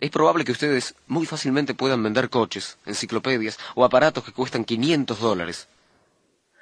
Es 0.00 0.10
probable 0.10 0.44
que 0.44 0.52
ustedes 0.52 0.94
muy 1.08 1.26
fácilmente 1.26 1.74
puedan 1.74 2.02
vender 2.02 2.30
coches, 2.30 2.78
enciclopedias 2.86 3.58
o 3.74 3.84
aparatos 3.84 4.24
que 4.24 4.32
cuestan 4.32 4.64
500 4.64 5.20
dólares. 5.20 5.68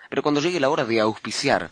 Pero 0.09 0.25
cuando 0.25 0.41
llegue 0.41 0.59
la 0.59 0.71
hora 0.71 0.85
de 0.85 0.99
auspiciar, 1.00 1.71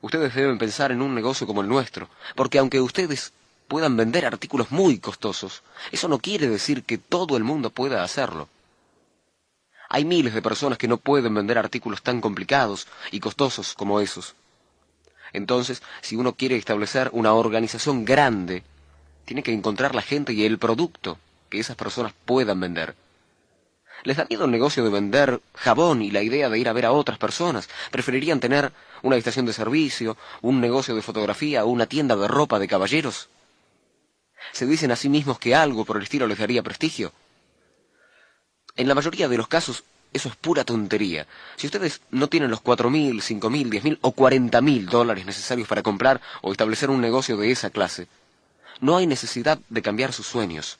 ustedes 0.00 0.34
deben 0.34 0.58
pensar 0.58 0.92
en 0.92 1.02
un 1.02 1.14
negocio 1.14 1.46
como 1.46 1.60
el 1.60 1.68
nuestro, 1.68 2.08
porque 2.34 2.58
aunque 2.58 2.80
ustedes 2.80 3.32
puedan 3.68 3.96
vender 3.96 4.24
artículos 4.24 4.70
muy 4.70 4.98
costosos, 4.98 5.62
eso 5.92 6.08
no 6.08 6.18
quiere 6.18 6.48
decir 6.48 6.84
que 6.84 6.98
todo 6.98 7.36
el 7.36 7.44
mundo 7.44 7.70
pueda 7.70 8.02
hacerlo. 8.02 8.48
Hay 9.90 10.04
miles 10.04 10.34
de 10.34 10.42
personas 10.42 10.78
que 10.78 10.88
no 10.88 10.98
pueden 10.98 11.34
vender 11.34 11.58
artículos 11.58 12.02
tan 12.02 12.20
complicados 12.20 12.86
y 13.10 13.20
costosos 13.20 13.74
como 13.74 14.00
esos. 14.00 14.34
Entonces, 15.32 15.82
si 16.02 16.16
uno 16.16 16.34
quiere 16.34 16.56
establecer 16.56 17.10
una 17.12 17.32
organización 17.34 18.04
grande, 18.04 18.62
tiene 19.24 19.42
que 19.42 19.52
encontrar 19.52 19.94
la 19.94 20.02
gente 20.02 20.32
y 20.32 20.44
el 20.44 20.58
producto 20.58 21.18
que 21.48 21.60
esas 21.60 21.76
personas 21.76 22.12
puedan 22.24 22.60
vender. 22.60 22.94
Les 24.04 24.16
da 24.16 24.26
miedo 24.28 24.44
el 24.44 24.50
negocio 24.50 24.84
de 24.84 24.90
vender 24.90 25.40
jabón 25.54 26.02
y 26.02 26.10
la 26.10 26.22
idea 26.22 26.48
de 26.48 26.58
ir 26.58 26.68
a 26.68 26.72
ver 26.72 26.86
a 26.86 26.92
otras 26.92 27.18
personas. 27.18 27.68
Preferirían 27.90 28.40
tener 28.40 28.72
una 29.02 29.16
estación 29.16 29.46
de 29.46 29.52
servicio, 29.52 30.16
un 30.42 30.60
negocio 30.60 30.94
de 30.94 31.02
fotografía 31.02 31.64
una 31.64 31.86
tienda 31.86 32.16
de 32.16 32.28
ropa 32.28 32.58
de 32.58 32.68
caballeros. 32.68 33.28
Se 34.52 34.66
dicen 34.66 34.90
a 34.90 34.96
sí 34.96 35.08
mismos 35.08 35.38
que 35.38 35.54
algo 35.54 35.84
por 35.84 35.96
el 35.96 36.04
estilo 36.04 36.26
les 36.26 36.38
daría 36.38 36.62
prestigio. 36.62 37.12
En 38.76 38.88
la 38.88 38.94
mayoría 38.94 39.28
de 39.28 39.36
los 39.36 39.48
casos, 39.48 39.84
eso 40.12 40.28
es 40.28 40.36
pura 40.36 40.64
tontería. 40.64 41.26
Si 41.56 41.66
ustedes 41.66 42.00
no 42.10 42.28
tienen 42.28 42.50
los 42.50 42.60
cuatro 42.60 42.90
mil, 42.90 43.20
cinco 43.22 43.50
mil, 43.50 43.68
diez 43.68 43.84
mil 43.84 43.98
o 44.00 44.12
cuarenta 44.12 44.60
mil 44.60 44.86
dólares 44.86 45.26
necesarios 45.26 45.68
para 45.68 45.82
comprar 45.82 46.20
o 46.40 46.52
establecer 46.52 46.88
un 46.88 47.00
negocio 47.00 47.36
de 47.36 47.50
esa 47.50 47.70
clase, 47.70 48.08
no 48.80 48.96
hay 48.96 49.06
necesidad 49.06 49.58
de 49.68 49.82
cambiar 49.82 50.12
sus 50.12 50.26
sueños. 50.26 50.78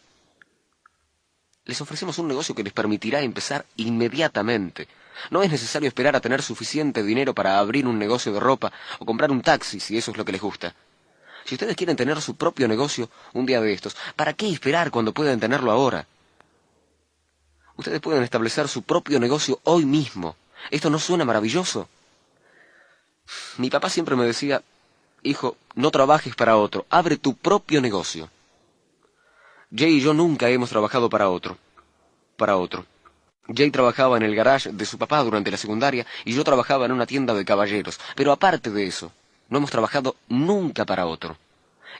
Les 1.68 1.78
ofrecemos 1.82 2.18
un 2.18 2.28
negocio 2.28 2.54
que 2.54 2.64
les 2.64 2.72
permitirá 2.72 3.20
empezar 3.20 3.66
inmediatamente. 3.76 4.88
No 5.30 5.42
es 5.42 5.50
necesario 5.50 5.86
esperar 5.86 6.16
a 6.16 6.20
tener 6.20 6.40
suficiente 6.42 7.02
dinero 7.02 7.34
para 7.34 7.58
abrir 7.58 7.86
un 7.86 7.98
negocio 7.98 8.32
de 8.32 8.40
ropa 8.40 8.72
o 8.98 9.04
comprar 9.04 9.30
un 9.30 9.42
taxi 9.42 9.78
si 9.78 9.98
eso 9.98 10.10
es 10.10 10.16
lo 10.16 10.24
que 10.24 10.32
les 10.32 10.40
gusta. 10.40 10.74
Si 11.44 11.56
ustedes 11.56 11.76
quieren 11.76 11.94
tener 11.94 12.22
su 12.22 12.36
propio 12.36 12.68
negocio 12.68 13.10
un 13.34 13.44
día 13.44 13.60
de 13.60 13.74
estos, 13.74 13.96
¿para 14.16 14.32
qué 14.32 14.48
esperar 14.48 14.90
cuando 14.90 15.12
pueden 15.12 15.40
tenerlo 15.40 15.70
ahora? 15.70 16.06
Ustedes 17.76 18.00
pueden 18.00 18.22
establecer 18.22 18.66
su 18.66 18.80
propio 18.82 19.20
negocio 19.20 19.60
hoy 19.64 19.84
mismo. 19.84 20.36
¿Esto 20.70 20.88
no 20.88 20.98
suena 20.98 21.26
maravilloso? 21.26 21.86
Mi 23.58 23.68
papá 23.68 23.90
siempre 23.90 24.16
me 24.16 24.24
decía, 24.24 24.62
hijo, 25.22 25.58
no 25.74 25.90
trabajes 25.90 26.34
para 26.34 26.56
otro, 26.56 26.86
abre 26.88 27.18
tu 27.18 27.36
propio 27.36 27.82
negocio. 27.82 28.30
Jay 29.74 29.96
y 29.96 30.00
yo 30.00 30.14
nunca 30.14 30.48
hemos 30.48 30.70
trabajado 30.70 31.08
para 31.10 31.28
otro. 31.28 31.58
Para 32.36 32.56
otro. 32.56 32.86
Jay 33.54 33.70
trabajaba 33.70 34.16
en 34.16 34.22
el 34.22 34.34
garage 34.34 34.70
de 34.72 34.86
su 34.86 34.98
papá 34.98 35.22
durante 35.22 35.50
la 35.50 35.56
secundaria 35.56 36.06
y 36.24 36.34
yo 36.34 36.44
trabajaba 36.44 36.86
en 36.86 36.92
una 36.92 37.06
tienda 37.06 37.34
de 37.34 37.44
caballeros. 37.44 37.98
Pero 38.14 38.32
aparte 38.32 38.70
de 38.70 38.86
eso, 38.86 39.12
no 39.48 39.58
hemos 39.58 39.70
trabajado 39.70 40.16
nunca 40.28 40.84
para 40.84 41.06
otro. 41.06 41.36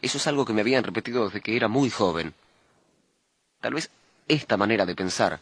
Eso 0.00 0.18
es 0.18 0.26
algo 0.26 0.44
que 0.44 0.52
me 0.52 0.60
habían 0.60 0.84
repetido 0.84 1.26
desde 1.26 1.40
que 1.40 1.56
era 1.56 1.68
muy 1.68 1.90
joven. 1.90 2.34
Tal 3.60 3.74
vez 3.74 3.90
esta 4.28 4.56
manera 4.56 4.86
de 4.86 4.94
pensar 4.94 5.40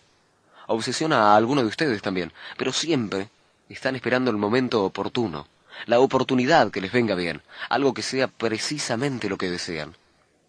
obsesiona 0.66 1.32
a 1.32 1.36
alguno 1.36 1.62
de 1.62 1.68
ustedes 1.68 2.02
también, 2.02 2.32
pero 2.56 2.72
siempre 2.72 3.28
están 3.68 3.96
esperando 3.96 4.30
el 4.30 4.36
momento 4.36 4.84
oportuno, 4.84 5.46
la 5.86 6.00
oportunidad 6.00 6.70
que 6.70 6.80
les 6.80 6.92
venga 6.92 7.14
bien, 7.14 7.42
algo 7.68 7.94
que 7.94 8.02
sea 8.02 8.28
precisamente 8.28 9.28
lo 9.28 9.38
que 9.38 9.50
desean. 9.50 9.96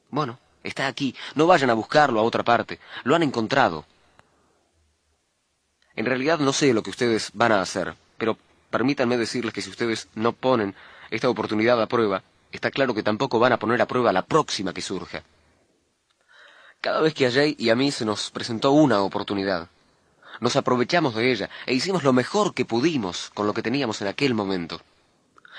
Bueno, 0.09 0.39
está 0.67 0.87
aquí, 0.87 1.15
no 1.35 1.47
vayan 1.47 1.69
a 1.69 1.73
buscarlo 1.73 2.19
a 2.19 2.23
otra 2.23 2.43
parte, 2.43 2.79
lo 3.03 3.15
han 3.15 3.23
encontrado. 3.23 3.85
En 5.95 6.05
realidad 6.05 6.39
no 6.39 6.53
sé 6.53 6.73
lo 6.73 6.83
que 6.83 6.91
ustedes 6.91 7.31
van 7.33 7.51
a 7.51 7.61
hacer, 7.61 7.95
pero 8.17 8.37
permítanme 8.69 9.17
decirles 9.17 9.53
que 9.53 9.61
si 9.61 9.69
ustedes 9.69 10.07
no 10.13 10.33
ponen 10.33 10.75
esta 11.09 11.29
oportunidad 11.29 11.81
a 11.81 11.87
prueba, 11.87 12.23
está 12.51 12.69
claro 12.69 12.93
que 12.93 13.03
tampoco 13.03 13.39
van 13.39 13.53
a 13.53 13.59
poner 13.59 13.81
a 13.81 13.87
prueba 13.87 14.13
la 14.13 14.25
próxima 14.25 14.73
que 14.73 14.81
surja. 14.81 15.23
Cada 16.81 17.01
vez 17.01 17.13
que 17.13 17.25
a 17.25 17.31
Jay 17.31 17.55
y 17.57 17.69
a 17.69 17.75
mí 17.75 17.91
se 17.91 18.05
nos 18.05 18.29
presentó 18.29 18.71
una 18.71 19.01
oportunidad, 19.01 19.69
nos 20.39 20.55
aprovechamos 20.55 21.15
de 21.15 21.31
ella 21.31 21.49
e 21.65 21.73
hicimos 21.73 22.03
lo 22.03 22.13
mejor 22.13 22.53
que 22.53 22.65
pudimos 22.65 23.31
con 23.33 23.47
lo 23.47 23.53
que 23.53 23.63
teníamos 23.63 24.01
en 24.01 24.07
aquel 24.07 24.35
momento. 24.35 24.81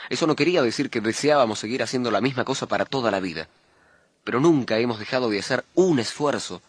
Eso 0.09 0.27
no 0.27 0.37
quería 0.37 0.63
decir 0.63 0.91
que 0.91 1.01
deseábamos 1.01 1.59
seguir 1.59 1.83
haciendo 1.83 2.11
la 2.11 2.21
misma 2.21 2.45
cosa 2.45 2.67
para 2.67 2.85
toda 2.85 3.11
la 3.11 3.19
vida, 3.19 3.49
pero 4.29 4.41
nunca 4.41 4.79
hemos 4.79 4.99
dejado 4.99 5.31
de 5.31 5.39
hacer 5.39 5.65
un 5.75 5.99
esfuerzo 5.99 6.61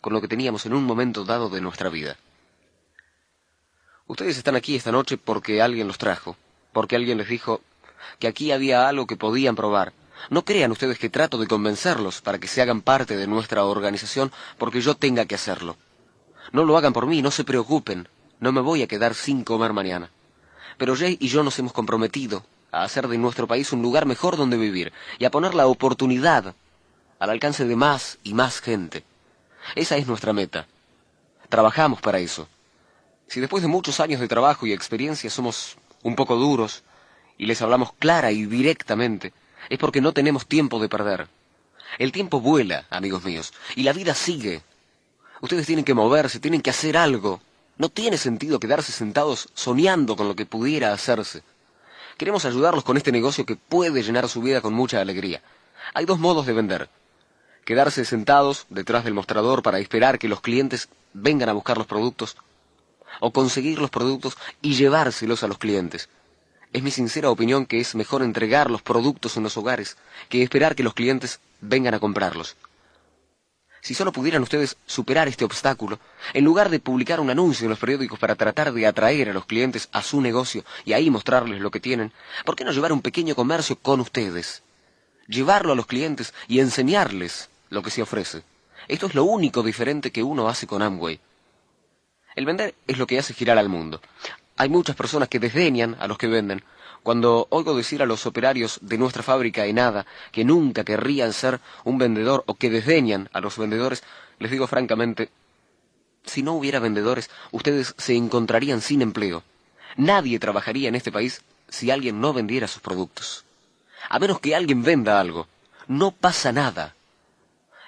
con 0.00 0.12
lo 0.12 0.20
que 0.20 0.26
teníamos 0.26 0.66
en 0.66 0.74
un 0.74 0.82
momento 0.82 1.24
dado 1.24 1.48
de 1.48 1.60
nuestra 1.60 1.88
vida. 1.88 2.16
Ustedes 4.08 4.36
están 4.36 4.56
aquí 4.56 4.74
esta 4.74 4.90
noche 4.90 5.16
porque 5.16 5.62
alguien 5.62 5.86
los 5.86 5.96
trajo, 5.96 6.36
porque 6.72 6.96
alguien 6.96 7.18
les 7.18 7.28
dijo 7.28 7.60
que 8.18 8.26
aquí 8.26 8.50
había 8.50 8.88
algo 8.88 9.06
que 9.06 9.14
podían 9.14 9.54
probar. 9.54 9.92
No 10.28 10.44
crean 10.44 10.72
ustedes 10.72 10.98
que 10.98 11.08
trato 11.08 11.38
de 11.38 11.46
convencerlos 11.46 12.20
para 12.20 12.40
que 12.40 12.48
se 12.48 12.60
hagan 12.62 12.80
parte 12.82 13.16
de 13.16 13.28
nuestra 13.28 13.64
organización 13.64 14.32
porque 14.58 14.80
yo 14.80 14.96
tenga 14.96 15.24
que 15.24 15.36
hacerlo. 15.36 15.76
No 16.50 16.64
lo 16.64 16.76
hagan 16.76 16.92
por 16.92 17.06
mí, 17.06 17.22
no 17.22 17.30
se 17.30 17.44
preocupen. 17.44 18.08
No 18.40 18.50
me 18.50 18.60
voy 18.60 18.82
a 18.82 18.88
quedar 18.88 19.14
sin 19.14 19.44
comer 19.44 19.72
mañana. 19.72 20.10
Pero 20.78 20.96
Jay 20.96 21.16
y 21.20 21.28
yo 21.28 21.44
nos 21.44 21.56
hemos 21.60 21.72
comprometido 21.72 22.44
a 22.72 22.82
hacer 22.82 23.06
de 23.06 23.18
nuestro 23.18 23.46
país 23.46 23.72
un 23.72 23.82
lugar 23.82 24.04
mejor 24.04 24.36
donde 24.36 24.56
vivir 24.56 24.92
y 25.20 25.26
a 25.26 25.30
poner 25.30 25.54
la 25.54 25.68
oportunidad 25.68 26.56
al 27.18 27.30
alcance 27.30 27.64
de 27.64 27.76
más 27.76 28.18
y 28.22 28.34
más 28.34 28.60
gente. 28.60 29.04
Esa 29.74 29.96
es 29.96 30.06
nuestra 30.06 30.32
meta. 30.32 30.66
Trabajamos 31.48 32.00
para 32.00 32.18
eso. 32.18 32.48
Si 33.28 33.40
después 33.40 33.62
de 33.62 33.68
muchos 33.68 34.00
años 34.00 34.20
de 34.20 34.28
trabajo 34.28 34.66
y 34.66 34.72
experiencia 34.72 35.30
somos 35.30 35.76
un 36.02 36.16
poco 36.16 36.36
duros 36.36 36.82
y 37.38 37.46
les 37.46 37.62
hablamos 37.62 37.92
clara 37.94 38.32
y 38.32 38.46
directamente, 38.46 39.32
es 39.68 39.78
porque 39.78 40.00
no 40.00 40.12
tenemos 40.12 40.46
tiempo 40.46 40.78
de 40.80 40.88
perder. 40.88 41.28
El 41.98 42.12
tiempo 42.12 42.40
vuela, 42.40 42.86
amigos 42.90 43.24
míos, 43.24 43.52
y 43.76 43.82
la 43.84 43.92
vida 43.92 44.14
sigue 44.14 44.62
Ustedes 45.44 45.66
tienen 45.66 45.84
que 45.84 45.92
moverse, 45.92 46.40
tienen 46.40 46.62
que 46.62 46.70
hacer 46.70 46.96
algo. 46.96 47.38
No 47.76 47.90
tiene 47.90 48.16
sentido 48.16 48.58
quedarse 48.58 48.92
sentados 48.92 49.50
soñando 49.52 50.16
con 50.16 50.26
lo 50.26 50.34
que 50.34 50.46
pudiera 50.46 50.94
hacerse. 50.94 51.42
Queremos 52.16 52.46
ayudarlos 52.46 52.82
con 52.82 52.96
este 52.96 53.12
negocio 53.12 53.44
que 53.44 53.56
puede 53.56 54.02
llenar 54.02 54.26
su 54.30 54.40
vida 54.40 54.62
con 54.62 54.72
mucha 54.72 55.02
alegría. 55.02 55.42
Hay 55.92 56.06
dos 56.06 56.18
modos 56.18 56.46
de 56.46 56.54
vender. 56.54 56.88
Quedarse 57.64 58.04
sentados 58.04 58.66
detrás 58.68 59.04
del 59.04 59.14
mostrador 59.14 59.62
para 59.62 59.78
esperar 59.78 60.18
que 60.18 60.28
los 60.28 60.40
clientes 60.40 60.88
vengan 61.14 61.48
a 61.48 61.54
buscar 61.54 61.78
los 61.78 61.86
productos. 61.86 62.36
O 63.20 63.32
conseguir 63.32 63.78
los 63.78 63.90
productos 63.90 64.36
y 64.60 64.74
llevárselos 64.74 65.42
a 65.42 65.48
los 65.48 65.58
clientes. 65.58 66.08
Es 66.72 66.82
mi 66.82 66.90
sincera 66.90 67.30
opinión 67.30 67.66
que 67.66 67.80
es 67.80 67.94
mejor 67.94 68.22
entregar 68.22 68.70
los 68.70 68.82
productos 68.82 69.36
en 69.36 69.44
los 69.44 69.56
hogares 69.56 69.96
que 70.28 70.42
esperar 70.42 70.74
que 70.74 70.82
los 70.82 70.92
clientes 70.92 71.40
vengan 71.60 71.94
a 71.94 72.00
comprarlos. 72.00 72.56
Si 73.80 73.94
solo 73.94 74.12
pudieran 74.12 74.42
ustedes 74.42 74.76
superar 74.86 75.28
este 75.28 75.44
obstáculo, 75.44 76.00
en 76.32 76.44
lugar 76.44 76.70
de 76.70 76.80
publicar 76.80 77.20
un 77.20 77.30
anuncio 77.30 77.66
en 77.66 77.70
los 77.70 77.78
periódicos 77.78 78.18
para 78.18 78.34
tratar 78.34 78.72
de 78.72 78.86
atraer 78.86 79.28
a 79.28 79.34
los 79.34 79.46
clientes 79.46 79.88
a 79.92 80.02
su 80.02 80.20
negocio 80.20 80.64
y 80.84 80.94
ahí 80.94 81.10
mostrarles 81.10 81.60
lo 81.60 81.70
que 81.70 81.80
tienen, 81.80 82.10
¿por 82.44 82.56
qué 82.56 82.64
no 82.64 82.72
llevar 82.72 82.92
un 82.92 83.02
pequeño 83.02 83.34
comercio 83.34 83.76
con 83.76 84.00
ustedes? 84.00 84.62
Llevarlo 85.28 85.74
a 85.74 85.76
los 85.76 85.86
clientes 85.86 86.34
y 86.48 86.60
enseñarles 86.60 87.50
lo 87.70 87.82
que 87.82 87.90
se 87.90 88.02
ofrece. 88.02 88.42
Esto 88.88 89.06
es 89.06 89.14
lo 89.14 89.24
único 89.24 89.62
diferente 89.62 90.10
que 90.10 90.22
uno 90.22 90.48
hace 90.48 90.66
con 90.66 90.82
Amway. 90.82 91.20
El 92.36 92.46
vender 92.46 92.74
es 92.86 92.98
lo 92.98 93.06
que 93.06 93.18
hace 93.18 93.34
girar 93.34 93.58
al 93.58 93.68
mundo. 93.68 94.00
Hay 94.56 94.68
muchas 94.68 94.96
personas 94.96 95.28
que 95.28 95.38
desdeñan 95.38 95.96
a 96.00 96.06
los 96.06 96.18
que 96.18 96.26
venden, 96.26 96.62
cuando 97.02 97.46
oigo 97.50 97.76
decir 97.76 98.02
a 98.02 98.06
los 98.06 98.24
operarios 98.24 98.78
de 98.80 98.96
nuestra 98.96 99.22
fábrica 99.22 99.66
en 99.66 99.76
nada 99.76 100.06
que 100.32 100.44
nunca 100.44 100.84
querrían 100.84 101.32
ser 101.32 101.60
un 101.84 101.98
vendedor 101.98 102.44
o 102.46 102.54
que 102.54 102.70
desdeñan 102.70 103.28
a 103.32 103.40
los 103.40 103.58
vendedores, 103.58 104.02
les 104.38 104.50
digo 104.50 104.66
francamente, 104.66 105.30
si 106.24 106.42
no 106.42 106.54
hubiera 106.54 106.78
vendedores, 106.78 107.30
ustedes 107.52 107.94
se 107.98 108.16
encontrarían 108.16 108.80
sin 108.80 109.02
empleo. 109.02 109.42
Nadie 109.96 110.38
trabajaría 110.38 110.88
en 110.88 110.94
este 110.94 111.12
país 111.12 111.42
si 111.68 111.90
alguien 111.90 112.20
no 112.20 112.32
vendiera 112.32 112.68
sus 112.68 112.80
productos. 112.80 113.44
A 114.08 114.18
menos 114.18 114.40
que 114.40 114.54
alguien 114.54 114.82
venda 114.82 115.20
algo, 115.20 115.46
no 115.86 116.10
pasa 116.10 116.52
nada. 116.52 116.94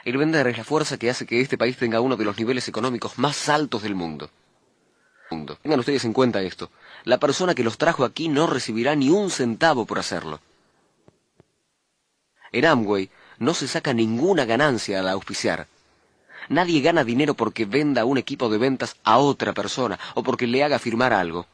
El 0.07 0.19
vender 0.19 0.47
es 0.47 0.57
la 0.57 0.63
fuerza 0.63 0.99
que 0.99 1.11
hace 1.11 1.27
que 1.27 1.41
este 1.41 1.59
país 1.59 1.77
tenga 1.77 2.01
uno 2.01 2.17
de 2.17 2.25
los 2.25 2.39
niveles 2.39 2.69
económicos 2.69 3.19
más 3.19 3.49
altos 3.49 3.83
del 3.83 3.97
mundo. 3.97 4.31
Tengan 5.29 5.81
ustedes 5.81 6.05
en 6.05 6.13
cuenta 6.13 6.41
esto 6.43 6.71
la 7.03 7.19
persona 7.19 7.57
que 7.57 7.65
los 7.65 7.77
trajo 7.77 8.05
aquí 8.05 8.29
no 8.29 8.47
recibirá 8.47 8.95
ni 8.95 9.11
un 9.11 9.33
centavo 9.33 9.85
por 9.85 9.99
hacerlo. 9.99 10.39
En 12.53 12.67
Amway 12.67 13.11
no 13.39 13.53
se 13.53 13.67
saca 13.67 13.93
ninguna 13.93 14.45
ganancia 14.45 15.01
al 15.01 15.09
auspiciar. 15.09 15.67
Nadie 16.49 16.83
gana 16.83 17.03
dinero 17.03 17.35
porque 17.35 17.65
venda 17.65 18.05
un 18.05 18.17
equipo 18.17 18.49
de 18.49 18.59
ventas 18.59 18.95
a 19.03 19.19
otra 19.19 19.55
persona 19.55 19.99
o 20.15 20.23
porque 20.23 20.47
le 20.47 20.63
haga 20.63 20.79
firmar 20.79 21.15
algo. 21.15 21.47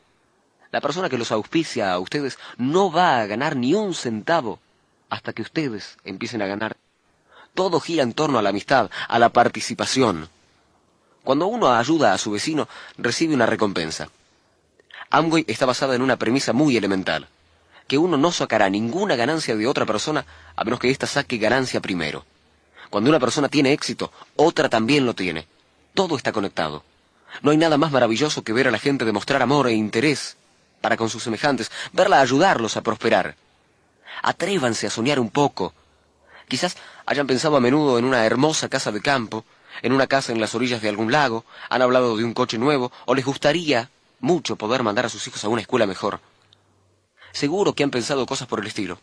La 0.73 0.83
persona 0.83 1.09
que 1.09 1.17
los 1.17 1.33
auspicia 1.33 1.91
a 1.91 1.99
ustedes 1.99 2.39
no 2.59 2.93
va 2.93 3.23
a 3.23 3.27
ganar 3.27 3.57
ni 3.57 3.73
un 3.73 3.95
centavo 3.95 4.59
hasta 5.09 5.33
que 5.33 5.41
ustedes 5.41 5.97
empiecen 6.05 6.43
a 6.43 6.47
ganar. 6.47 6.77
Todo 7.55 7.81
gira 7.81 8.03
en 8.03 8.13
torno 8.13 8.39
a 8.39 8.43
la 8.43 8.51
amistad, 8.51 8.91
a 9.09 9.19
la 9.19 9.29
participación. 9.29 10.29
Cuando 11.23 11.47
uno 11.47 11.73
ayuda 11.73 12.13
a 12.13 12.19
su 12.19 12.31
vecino, 12.31 12.69
recibe 12.99 13.35
una 13.35 13.47
recompensa. 13.47 14.09
Amway 15.11 15.45
está 15.47 15.67
basada 15.67 15.95
en 15.95 16.03
una 16.03 16.17
premisa 16.17 16.53
muy 16.53 16.77
elemental, 16.77 17.29
que 17.87 17.99
uno 17.99 18.17
no 18.17 18.33
sacará 18.33 18.71
ninguna 18.71 19.17
ganancia 19.17 19.55
de 19.55 19.67
otra 19.67 19.85
persona 19.85 20.25
a 20.57 20.65
menos 20.65 20.81
que 20.81 20.91
ésta 20.91 21.07
saque 21.07 21.37
ganancia 21.37 21.81
primero. 21.81 22.25
Cuando 22.91 23.11
una 23.11 23.21
persona 23.21 23.49
tiene 23.49 23.73
éxito, 23.73 24.11
otra 24.37 24.69
también 24.69 25.07
lo 25.07 25.15
tiene. 25.15 25.47
Todo 25.95 26.17
está 26.17 26.33
conectado. 26.33 26.83
No 27.43 27.51
hay 27.51 27.57
nada 27.57 27.79
más 27.79 27.93
maravilloso 27.93 28.43
que 28.43 28.53
ver 28.53 28.69
a 28.69 28.71
la 28.71 28.79
gente 28.79 29.05
demostrar 29.05 29.43
amor 29.43 29.69
e 29.69 29.73
interés 29.73 30.37
para 30.83 30.97
con 30.97 31.09
sus 31.09 31.23
semejantes, 31.23 31.71
verla 31.93 32.21
ayudarlos 32.21 32.77
a 32.77 32.83
prosperar. 32.83 33.37
Atrévanse 34.23 34.87
a 34.87 34.91
soñar 34.91 35.19
un 35.19 35.31
poco. 35.31 35.73
Quizás 36.53 36.77
hayan 37.07 37.27
pensado 37.27 37.57
a 37.57 37.61
menudo 37.61 37.99
en 37.99 38.05
una 38.05 38.27
hermosa 38.27 38.69
casa 38.69 38.93
de 38.93 39.01
campo, 39.01 39.47
en 39.81 39.91
una 39.95 40.07
casa 40.07 40.33
en 40.33 40.39
las 40.39 40.55
orillas 40.55 40.83
de 40.83 40.91
algún 40.91 41.11
lago, 41.11 41.47
han 41.71 41.81
hablado 41.81 42.15
de 42.15 42.25
un 42.25 42.35
coche 42.35 42.59
nuevo, 42.59 42.93
o 43.07 43.15
les 43.15 43.25
gustaría 43.25 43.89
mucho 44.21 44.57
poder 44.57 44.83
mandar 44.83 45.07
a 45.07 45.09
sus 45.09 45.27
hijos 45.27 45.43
a 45.43 45.49
una 45.49 45.63
escuela 45.63 45.87
mejor. 45.87 46.21
Seguro 47.33 47.73
que 47.73 47.85
han 47.85 47.91
pensado 47.91 48.27
cosas 48.27 48.49
por 48.49 48.61
el 48.61 48.67
estilo. 48.67 48.99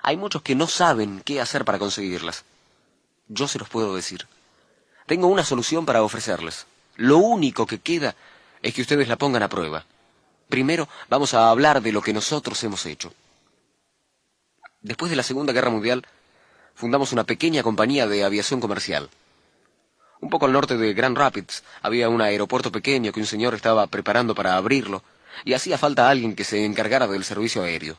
Hay 0.00 0.16
muchos 0.16 0.42
que 0.42 0.54
no 0.54 0.68
saben 0.68 1.22
qué 1.24 1.40
hacer 1.40 1.64
para 1.64 1.80
conseguirlas. 1.80 2.44
Yo 3.26 3.48
se 3.48 3.58
los 3.58 3.68
puedo 3.68 3.96
decir. 3.96 4.28
Tengo 5.06 5.26
una 5.26 5.42
solución 5.42 5.86
para 5.86 6.04
ofrecerles. 6.04 6.66
Lo 6.94 7.18
único 7.18 7.66
que 7.66 7.80
queda 7.80 8.14
es 8.62 8.74
que 8.74 8.82
ustedes 8.82 9.08
la 9.08 9.16
pongan 9.16 9.42
a 9.42 9.48
prueba. 9.48 9.86
Primero 10.48 10.88
vamos 11.08 11.34
a 11.34 11.50
hablar 11.50 11.82
de 11.82 11.90
lo 11.90 12.00
que 12.00 12.12
nosotros 12.12 12.62
hemos 12.62 12.86
hecho. 12.86 13.12
Después 14.82 15.10
de 15.10 15.16
la 15.16 15.24
Segunda 15.24 15.52
Guerra 15.52 15.70
Mundial, 15.70 16.06
fundamos 16.76 17.12
una 17.12 17.24
pequeña 17.24 17.62
compañía 17.62 18.06
de 18.06 18.22
aviación 18.22 18.60
comercial. 18.60 19.08
Un 20.20 20.30
poco 20.30 20.46
al 20.46 20.52
norte 20.52 20.76
de 20.76 20.94
Grand 20.94 21.16
Rapids 21.16 21.64
había 21.82 22.08
un 22.08 22.20
aeropuerto 22.20 22.70
pequeño 22.70 23.12
que 23.12 23.20
un 23.20 23.26
señor 23.26 23.54
estaba 23.54 23.86
preparando 23.86 24.34
para 24.34 24.56
abrirlo, 24.56 25.02
y 25.44 25.54
hacía 25.54 25.78
falta 25.78 26.08
alguien 26.08 26.36
que 26.36 26.44
se 26.44 26.64
encargara 26.64 27.06
del 27.06 27.24
servicio 27.24 27.62
aéreo. 27.62 27.96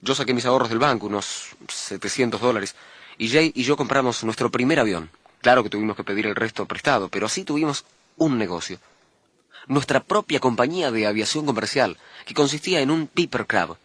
Yo 0.00 0.14
saqué 0.14 0.34
mis 0.34 0.46
ahorros 0.46 0.68
del 0.68 0.78
banco, 0.78 1.06
unos 1.06 1.48
700 1.68 2.40
dólares, 2.40 2.74
y 3.18 3.28
Jay 3.28 3.52
y 3.54 3.64
yo 3.64 3.76
compramos 3.76 4.24
nuestro 4.24 4.50
primer 4.50 4.80
avión. 4.80 5.10
Claro 5.40 5.62
que 5.62 5.70
tuvimos 5.70 5.96
que 5.96 6.04
pedir 6.04 6.26
el 6.26 6.34
resto 6.34 6.66
prestado, 6.66 7.08
pero 7.08 7.26
así 7.26 7.44
tuvimos 7.44 7.84
un 8.16 8.38
negocio. 8.38 8.78
Nuestra 9.66 10.00
propia 10.00 10.40
compañía 10.40 10.90
de 10.90 11.06
aviación 11.06 11.46
comercial, 11.46 11.96
que 12.26 12.34
consistía 12.34 12.80
en 12.80 12.90
un 12.90 13.06
Piper 13.06 13.46
Crab. 13.46 13.76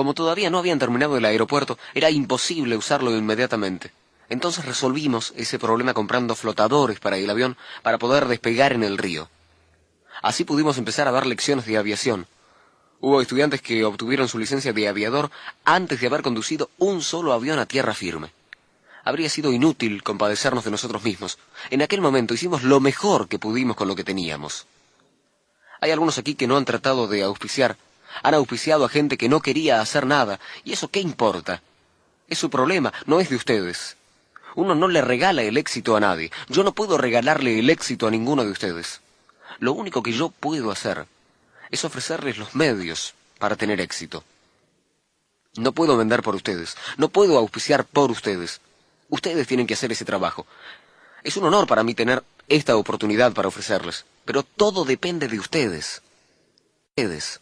Como 0.00 0.14
todavía 0.14 0.48
no 0.48 0.56
habían 0.56 0.78
terminado 0.78 1.18
el 1.18 1.26
aeropuerto, 1.26 1.76
era 1.92 2.08
imposible 2.08 2.74
usarlo 2.74 3.14
inmediatamente. 3.14 3.92
Entonces 4.30 4.64
resolvimos 4.64 5.34
ese 5.36 5.58
problema 5.58 5.92
comprando 5.92 6.34
flotadores 6.34 6.98
para 6.98 7.18
el 7.18 7.28
avión 7.28 7.58
para 7.82 7.98
poder 7.98 8.26
despegar 8.26 8.72
en 8.72 8.82
el 8.82 8.96
río. 8.96 9.28
Así 10.22 10.44
pudimos 10.44 10.78
empezar 10.78 11.06
a 11.06 11.10
dar 11.10 11.26
lecciones 11.26 11.66
de 11.66 11.76
aviación. 11.76 12.26
Hubo 13.02 13.20
estudiantes 13.20 13.60
que 13.60 13.84
obtuvieron 13.84 14.26
su 14.26 14.38
licencia 14.38 14.72
de 14.72 14.88
aviador 14.88 15.30
antes 15.66 16.00
de 16.00 16.06
haber 16.06 16.22
conducido 16.22 16.70
un 16.78 17.02
solo 17.02 17.34
avión 17.34 17.58
a 17.58 17.66
tierra 17.66 17.92
firme. 17.92 18.32
Habría 19.04 19.28
sido 19.28 19.52
inútil 19.52 20.02
compadecernos 20.02 20.64
de 20.64 20.70
nosotros 20.70 21.04
mismos. 21.04 21.36
En 21.68 21.82
aquel 21.82 22.00
momento 22.00 22.32
hicimos 22.32 22.62
lo 22.62 22.80
mejor 22.80 23.28
que 23.28 23.38
pudimos 23.38 23.76
con 23.76 23.86
lo 23.86 23.94
que 23.94 24.04
teníamos. 24.04 24.66
Hay 25.78 25.90
algunos 25.90 26.16
aquí 26.16 26.36
que 26.36 26.46
no 26.46 26.56
han 26.56 26.64
tratado 26.64 27.06
de 27.06 27.22
auspiciar. 27.22 27.76
Han 28.22 28.34
auspiciado 28.34 28.84
a 28.84 28.88
gente 28.88 29.16
que 29.16 29.28
no 29.28 29.40
quería 29.40 29.80
hacer 29.80 30.06
nada. 30.06 30.40
¿Y 30.64 30.72
eso 30.72 30.88
qué 30.88 31.00
importa? 31.00 31.62
Es 32.28 32.38
su 32.38 32.50
problema, 32.50 32.92
no 33.06 33.20
es 33.20 33.30
de 33.30 33.36
ustedes. 33.36 33.96
Uno 34.54 34.74
no 34.74 34.88
le 34.88 35.00
regala 35.00 35.42
el 35.42 35.56
éxito 35.56 35.96
a 35.96 36.00
nadie. 36.00 36.30
Yo 36.48 36.64
no 36.64 36.72
puedo 36.72 36.98
regalarle 36.98 37.58
el 37.58 37.70
éxito 37.70 38.06
a 38.06 38.10
ninguno 38.10 38.44
de 38.44 38.50
ustedes. 38.50 39.00
Lo 39.58 39.72
único 39.72 40.02
que 40.02 40.12
yo 40.12 40.30
puedo 40.30 40.70
hacer 40.70 41.06
es 41.70 41.84
ofrecerles 41.84 42.38
los 42.38 42.54
medios 42.54 43.14
para 43.38 43.56
tener 43.56 43.80
éxito. 43.80 44.24
No 45.56 45.72
puedo 45.72 45.96
vender 45.96 46.22
por 46.22 46.34
ustedes, 46.34 46.76
no 46.96 47.08
puedo 47.08 47.36
auspiciar 47.38 47.84
por 47.84 48.10
ustedes. 48.10 48.60
Ustedes 49.08 49.48
tienen 49.48 49.66
que 49.66 49.74
hacer 49.74 49.90
ese 49.90 50.04
trabajo. 50.04 50.46
Es 51.24 51.36
un 51.36 51.44
honor 51.44 51.66
para 51.66 51.82
mí 51.82 51.94
tener 51.94 52.22
esta 52.48 52.76
oportunidad 52.76 53.32
para 53.32 53.48
ofrecerles, 53.48 54.04
pero 54.24 54.42
todo 54.42 54.84
depende 54.84 55.26
de 55.28 55.38
ustedes. 55.38 56.02
Ustedes. 56.90 57.40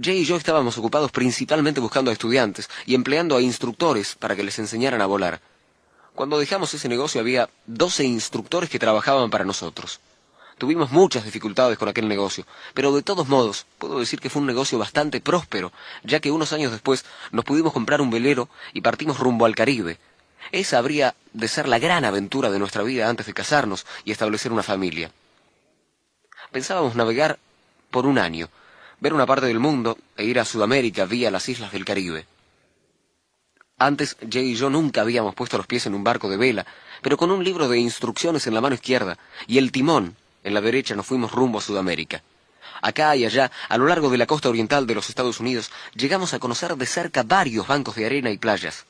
Jay 0.00 0.20
y 0.20 0.24
yo 0.24 0.36
estábamos 0.36 0.78
ocupados 0.78 1.10
principalmente 1.10 1.80
buscando 1.80 2.10
a 2.10 2.14
estudiantes 2.14 2.70
y 2.86 2.94
empleando 2.94 3.36
a 3.36 3.42
instructores 3.42 4.14
para 4.14 4.34
que 4.34 4.42
les 4.42 4.58
enseñaran 4.58 5.02
a 5.02 5.06
volar. 5.06 5.40
Cuando 6.14 6.38
dejamos 6.38 6.72
ese 6.72 6.88
negocio 6.88 7.20
había 7.20 7.50
doce 7.66 8.04
instructores 8.04 8.70
que 8.70 8.78
trabajaban 8.78 9.30
para 9.30 9.44
nosotros. 9.44 10.00
Tuvimos 10.58 10.92
muchas 10.92 11.24
dificultades 11.24 11.76
con 11.76 11.88
aquel 11.88 12.08
negocio, 12.08 12.46
pero 12.72 12.92
de 12.92 13.02
todos 13.02 13.28
modos, 13.28 13.66
puedo 13.78 13.98
decir 13.98 14.20
que 14.20 14.30
fue 14.30 14.40
un 14.40 14.46
negocio 14.46 14.78
bastante 14.78 15.20
próspero, 15.20 15.72
ya 16.04 16.20
que 16.20 16.30
unos 16.30 16.52
años 16.52 16.72
después 16.72 17.04
nos 17.30 17.44
pudimos 17.44 17.72
comprar 17.72 18.00
un 18.00 18.10
velero 18.10 18.48
y 18.72 18.80
partimos 18.80 19.18
rumbo 19.18 19.44
al 19.44 19.54
Caribe. 19.54 19.98
Esa 20.52 20.78
habría 20.78 21.14
de 21.32 21.48
ser 21.48 21.68
la 21.68 21.78
gran 21.78 22.04
aventura 22.04 22.50
de 22.50 22.58
nuestra 22.58 22.82
vida 22.82 23.08
antes 23.08 23.26
de 23.26 23.34
casarnos 23.34 23.86
y 24.04 24.12
establecer 24.12 24.52
una 24.52 24.62
familia. 24.62 25.10
Pensábamos 26.50 26.94
navegar 26.94 27.38
por 27.90 28.06
un 28.06 28.18
año, 28.18 28.48
ver 29.02 29.12
una 29.12 29.26
parte 29.26 29.46
del 29.46 29.58
mundo 29.58 29.98
e 30.16 30.24
ir 30.24 30.38
a 30.38 30.44
Sudamérica 30.44 31.06
vía 31.06 31.28
las 31.28 31.48
islas 31.48 31.72
del 31.72 31.84
Caribe. 31.84 32.24
Antes, 33.76 34.16
Jay 34.30 34.52
y 34.52 34.54
yo 34.54 34.70
nunca 34.70 35.00
habíamos 35.00 35.34
puesto 35.34 35.56
los 35.56 35.66
pies 35.66 35.86
en 35.86 35.94
un 35.94 36.04
barco 36.04 36.30
de 36.30 36.36
vela, 36.36 36.64
pero 37.02 37.16
con 37.16 37.32
un 37.32 37.42
libro 37.42 37.68
de 37.68 37.80
instrucciones 37.80 38.46
en 38.46 38.54
la 38.54 38.60
mano 38.60 38.76
izquierda 38.76 39.18
y 39.48 39.58
el 39.58 39.72
timón 39.72 40.14
en 40.44 40.54
la 40.54 40.60
derecha 40.60 40.94
nos 40.94 41.04
fuimos 41.04 41.32
rumbo 41.32 41.58
a 41.58 41.62
Sudamérica. 41.62 42.22
Acá 42.80 43.16
y 43.16 43.24
allá, 43.24 43.50
a 43.68 43.76
lo 43.76 43.86
largo 43.86 44.08
de 44.08 44.18
la 44.18 44.26
costa 44.26 44.48
oriental 44.48 44.86
de 44.86 44.94
los 44.94 45.08
Estados 45.08 45.40
Unidos, 45.40 45.72
llegamos 45.96 46.32
a 46.32 46.38
conocer 46.38 46.76
de 46.76 46.86
cerca 46.86 47.24
varios 47.24 47.66
bancos 47.66 47.96
de 47.96 48.06
arena 48.06 48.30
y 48.30 48.38
playas. 48.38 48.86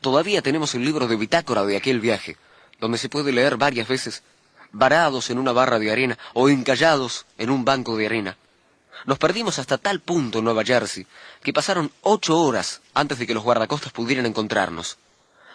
Todavía 0.00 0.42
tenemos 0.42 0.74
el 0.74 0.84
libro 0.84 1.06
de 1.06 1.14
bitácora 1.14 1.64
de 1.64 1.76
aquel 1.76 2.00
viaje, 2.00 2.36
donde 2.80 2.98
se 2.98 3.08
puede 3.08 3.30
leer 3.30 3.56
varias 3.56 3.86
veces, 3.86 4.24
varados 4.72 5.30
en 5.30 5.38
una 5.38 5.52
barra 5.52 5.78
de 5.78 5.92
arena 5.92 6.18
o 6.32 6.48
encallados 6.48 7.24
en 7.38 7.50
un 7.50 7.64
banco 7.64 7.96
de 7.96 8.06
arena. 8.06 8.36
Nos 9.04 9.18
perdimos 9.18 9.58
hasta 9.58 9.78
tal 9.78 10.00
punto 10.00 10.38
en 10.38 10.44
Nueva 10.44 10.64
Jersey 10.64 11.06
que 11.42 11.52
pasaron 11.52 11.92
ocho 12.02 12.38
horas 12.40 12.80
antes 12.94 13.18
de 13.18 13.26
que 13.26 13.34
los 13.34 13.44
guardacostas 13.44 13.92
pudieran 13.92 14.24
encontrarnos. 14.24 14.96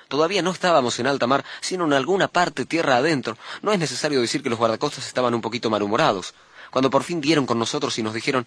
Todavía 0.07 0.41
no 0.41 0.51
estábamos 0.51 0.99
en 0.99 1.07
alta 1.07 1.27
mar, 1.27 1.45
sino 1.61 1.85
en 1.85 1.93
alguna 1.93 2.27
parte 2.27 2.65
tierra 2.65 2.97
adentro. 2.97 3.37
No 3.61 3.71
es 3.71 3.79
necesario 3.79 4.21
decir 4.21 4.43
que 4.43 4.49
los 4.49 4.59
guardacostas 4.59 5.07
estaban 5.07 5.33
un 5.33 5.41
poquito 5.41 5.69
malhumorados. 5.69 6.33
Cuando 6.71 6.89
por 6.89 7.03
fin 7.03 7.21
dieron 7.21 7.45
con 7.45 7.59
nosotros 7.59 7.97
y 7.97 8.03
nos 8.03 8.13
dijeron, 8.13 8.45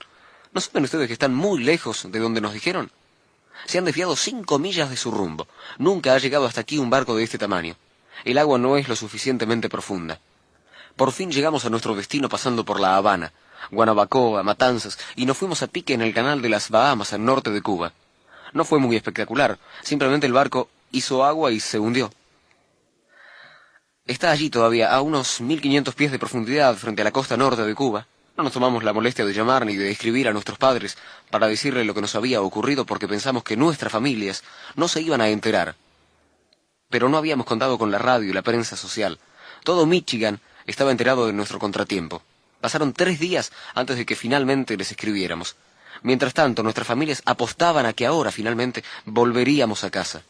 ¿no 0.52 0.60
saben 0.60 0.84
ustedes 0.84 1.06
que 1.06 1.12
están 1.12 1.34
muy 1.34 1.62
lejos 1.62 2.10
de 2.10 2.18
donde 2.18 2.40
nos 2.40 2.52
dijeron? 2.52 2.90
Se 3.66 3.78
han 3.78 3.84
desviado 3.84 4.16
cinco 4.16 4.58
millas 4.58 4.90
de 4.90 4.96
su 4.96 5.10
rumbo. 5.10 5.46
Nunca 5.78 6.14
ha 6.14 6.18
llegado 6.18 6.46
hasta 6.46 6.60
aquí 6.60 6.78
un 6.78 6.90
barco 6.90 7.16
de 7.16 7.24
este 7.24 7.38
tamaño. 7.38 7.76
El 8.24 8.38
agua 8.38 8.58
no 8.58 8.76
es 8.76 8.88
lo 8.88 8.96
suficientemente 8.96 9.68
profunda. 9.68 10.20
Por 10.96 11.12
fin 11.12 11.30
llegamos 11.30 11.64
a 11.64 11.70
nuestro 11.70 11.94
destino 11.94 12.28
pasando 12.28 12.64
por 12.64 12.78
La 12.78 12.96
Habana, 12.96 13.32
Guanabacoa, 13.70 14.42
Matanzas, 14.42 14.98
y 15.16 15.26
nos 15.26 15.38
fuimos 15.38 15.62
a 15.62 15.66
pique 15.66 15.94
en 15.94 16.02
el 16.02 16.14
canal 16.14 16.42
de 16.42 16.48
las 16.48 16.70
Bahamas 16.70 17.12
al 17.12 17.24
norte 17.24 17.50
de 17.50 17.62
Cuba. 17.62 17.92
No 18.52 18.64
fue 18.64 18.78
muy 18.78 18.96
espectacular, 18.96 19.58
simplemente 19.82 20.26
el 20.26 20.32
barco 20.32 20.68
hizo 20.90 21.24
agua 21.24 21.52
y 21.52 21.60
se 21.60 21.78
hundió. 21.78 22.10
Está 24.04 24.30
allí 24.30 24.50
todavía, 24.50 24.92
a 24.92 25.00
unos 25.00 25.40
1500 25.40 25.94
pies 25.94 26.10
de 26.10 26.18
profundidad 26.18 26.74
frente 26.76 27.02
a 27.02 27.04
la 27.04 27.12
costa 27.12 27.36
norte 27.36 27.62
de 27.62 27.74
Cuba. 27.74 28.06
No 28.36 28.44
nos 28.44 28.52
tomamos 28.52 28.82
la 28.82 28.92
molestia 28.92 29.24
de 29.24 29.32
llamar 29.32 29.64
ni 29.64 29.76
de 29.76 29.90
escribir 29.90 30.26
a 30.26 30.32
nuestros 30.32 30.58
padres 30.58 30.98
para 31.30 31.46
decirle 31.46 31.84
lo 31.84 31.94
que 31.94 32.00
nos 32.00 32.14
había 32.14 32.42
ocurrido 32.42 32.84
porque 32.84 33.06
pensamos 33.06 33.44
que 33.44 33.56
nuestras 33.56 33.92
familias 33.92 34.42
no 34.74 34.88
se 34.88 35.02
iban 35.02 35.20
a 35.20 35.28
enterar. 35.28 35.76
Pero 36.88 37.08
no 37.08 37.16
habíamos 37.16 37.46
contado 37.46 37.78
con 37.78 37.90
la 37.90 37.98
radio 37.98 38.30
y 38.30 38.32
la 38.32 38.42
prensa 38.42 38.76
social. 38.76 39.18
Todo 39.64 39.86
Michigan 39.86 40.40
estaba 40.66 40.90
enterado 40.90 41.26
de 41.26 41.32
nuestro 41.32 41.58
contratiempo. 41.58 42.22
Pasaron 42.62 42.92
tres 42.92 43.18
días 43.18 43.50
antes 43.74 43.96
de 43.96 44.06
que 44.06 44.14
finalmente 44.14 44.76
les 44.76 44.92
escribiéramos. 44.92 45.56
Mientras 46.02 46.32
tanto, 46.32 46.62
nuestras 46.62 46.86
familias 46.86 47.20
apostaban 47.26 47.86
a 47.86 47.92
que 47.92 48.06
ahora 48.06 48.30
finalmente 48.30 48.84
volveríamos 49.04 49.82
a 49.82 49.90
casa. 49.90 50.22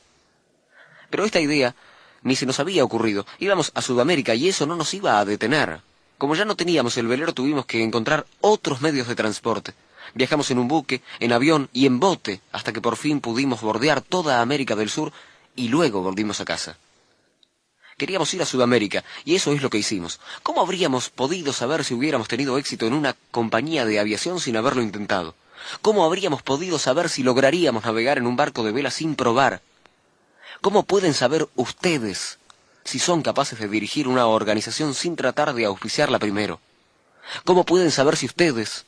Pero 1.11 1.27
esta 1.27 1.41
idea 1.41 1.75
ni 2.23 2.35
se 2.35 2.47
nos 2.47 2.59
había 2.59 2.85
ocurrido. 2.85 3.27
Íbamos 3.39 3.71
a 3.75 3.83
Sudamérica 3.83 4.35
y 4.35 4.49
eso 4.49 4.65
no 4.65 4.77
nos 4.77 4.95
iba 4.95 5.19
a 5.19 5.27
detener. 5.27 5.83
Como 6.17 6.35
ya 6.35 6.47
no 6.47 6.57
teníamos 6.57 6.97
el 6.97 7.07
velero 7.07 7.35
tuvimos 7.35 7.67
que 7.67 7.83
encontrar 7.83 8.25
otros 8.41 8.81
medios 8.81 9.09
de 9.09 9.15
transporte. 9.15 9.75
Viajamos 10.15 10.51
en 10.51 10.59
un 10.59 10.69
buque, 10.69 11.03
en 11.21 11.35
avión 11.35 11.69
y 11.75 11.85
en 11.85 12.01
bote 12.01 12.41
hasta 12.51 12.73
que 12.73 12.81
por 12.81 12.97
fin 12.97 13.21
pudimos 13.21 13.61
bordear 13.61 14.01
toda 14.01 14.41
América 14.41 14.75
del 14.75 14.89
Sur 14.89 15.13
y 15.55 15.69
luego 15.69 16.01
volvimos 16.01 16.41
a 16.41 16.47
casa. 16.47 16.79
Queríamos 18.03 18.35
ir 18.35 18.43
a 18.43 18.47
Sudamérica 18.47 19.05
y 19.25 19.37
eso 19.37 19.53
es 19.53 19.63
lo 19.63 19.71
que 19.71 19.79
hicimos. 19.79 20.19
¿Cómo 20.43 20.61
habríamos 20.61 21.09
podido 21.09 21.53
saber 21.53 21.85
si 21.85 21.95
hubiéramos 21.95 22.27
tenido 22.27 22.59
éxito 22.59 22.85
en 22.85 22.95
una 22.95 23.15
compañía 23.31 23.85
de 23.85 24.01
aviación 24.01 24.41
sin 24.41 24.57
haberlo 24.57 24.83
intentado? 24.83 25.37
¿Cómo 25.83 26.05
habríamos 26.05 26.43
podido 26.43 26.81
saber 26.81 27.09
si 27.09 27.23
lograríamos 27.23 27.85
navegar 27.85 28.19
en 28.19 28.27
un 28.27 28.35
barco 28.35 28.65
de 28.65 28.73
vela 28.73 28.91
sin 28.91 29.15
probar? 29.15 29.63
¿Cómo 30.61 30.83
pueden 30.83 31.15
saber 31.15 31.47
ustedes 31.55 32.41
si 32.83 32.99
son 32.99 33.23
capaces 33.23 33.61
de 33.61 33.69
dirigir 33.69 34.09
una 34.09 34.27
organización 34.27 34.95
sin 34.95 35.15
tratar 35.15 35.55
de 35.55 35.67
auspiciarla 35.67 36.19
primero? 36.19 36.59
¿Cómo 37.45 37.65
pueden 37.65 37.93
saber 37.93 38.17
si 38.17 38.27
ustedes, 38.27 38.85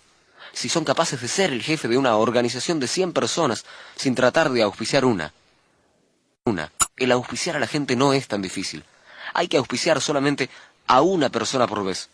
si 0.53 0.68
son 0.68 0.83
capaces 0.85 1.20
de 1.20 1.29
ser 1.29 1.53
el 1.53 1.62
jefe 1.62 1.87
de 1.87 1.98
una 1.98 2.16
organización 2.16 2.81
de 2.81 2.88
100 2.88 3.12
personas 3.12 3.64
sin 3.94 4.16
tratar 4.16 4.50
de 4.50 4.62
auspiciar 4.62 5.05
una? 5.05 5.33
Una. 6.46 6.72
El 6.96 7.12
auspiciar 7.12 7.55
a 7.55 7.61
la 7.61 7.68
gente 7.68 7.94
no 7.94 8.12
es 8.12 8.27
tan 8.27 8.42
difícil. 8.42 8.85
Hay 9.35 9.49
que 9.49 9.59
auspiciar 9.59 10.01
solamente 10.01 10.49
a 10.87 11.03
una 11.03 11.29
persona 11.29 11.66
por 11.66 11.85
vez. 11.85 12.09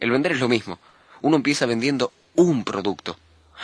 El 0.00 0.10
vender 0.10 0.32
es 0.32 0.40
lo 0.40 0.48
mismo. 0.48 0.78
Uno 1.22 1.36
empieza 1.36 1.66
vendiendo 1.66 2.12
un 2.34 2.64
producto, 2.64 3.16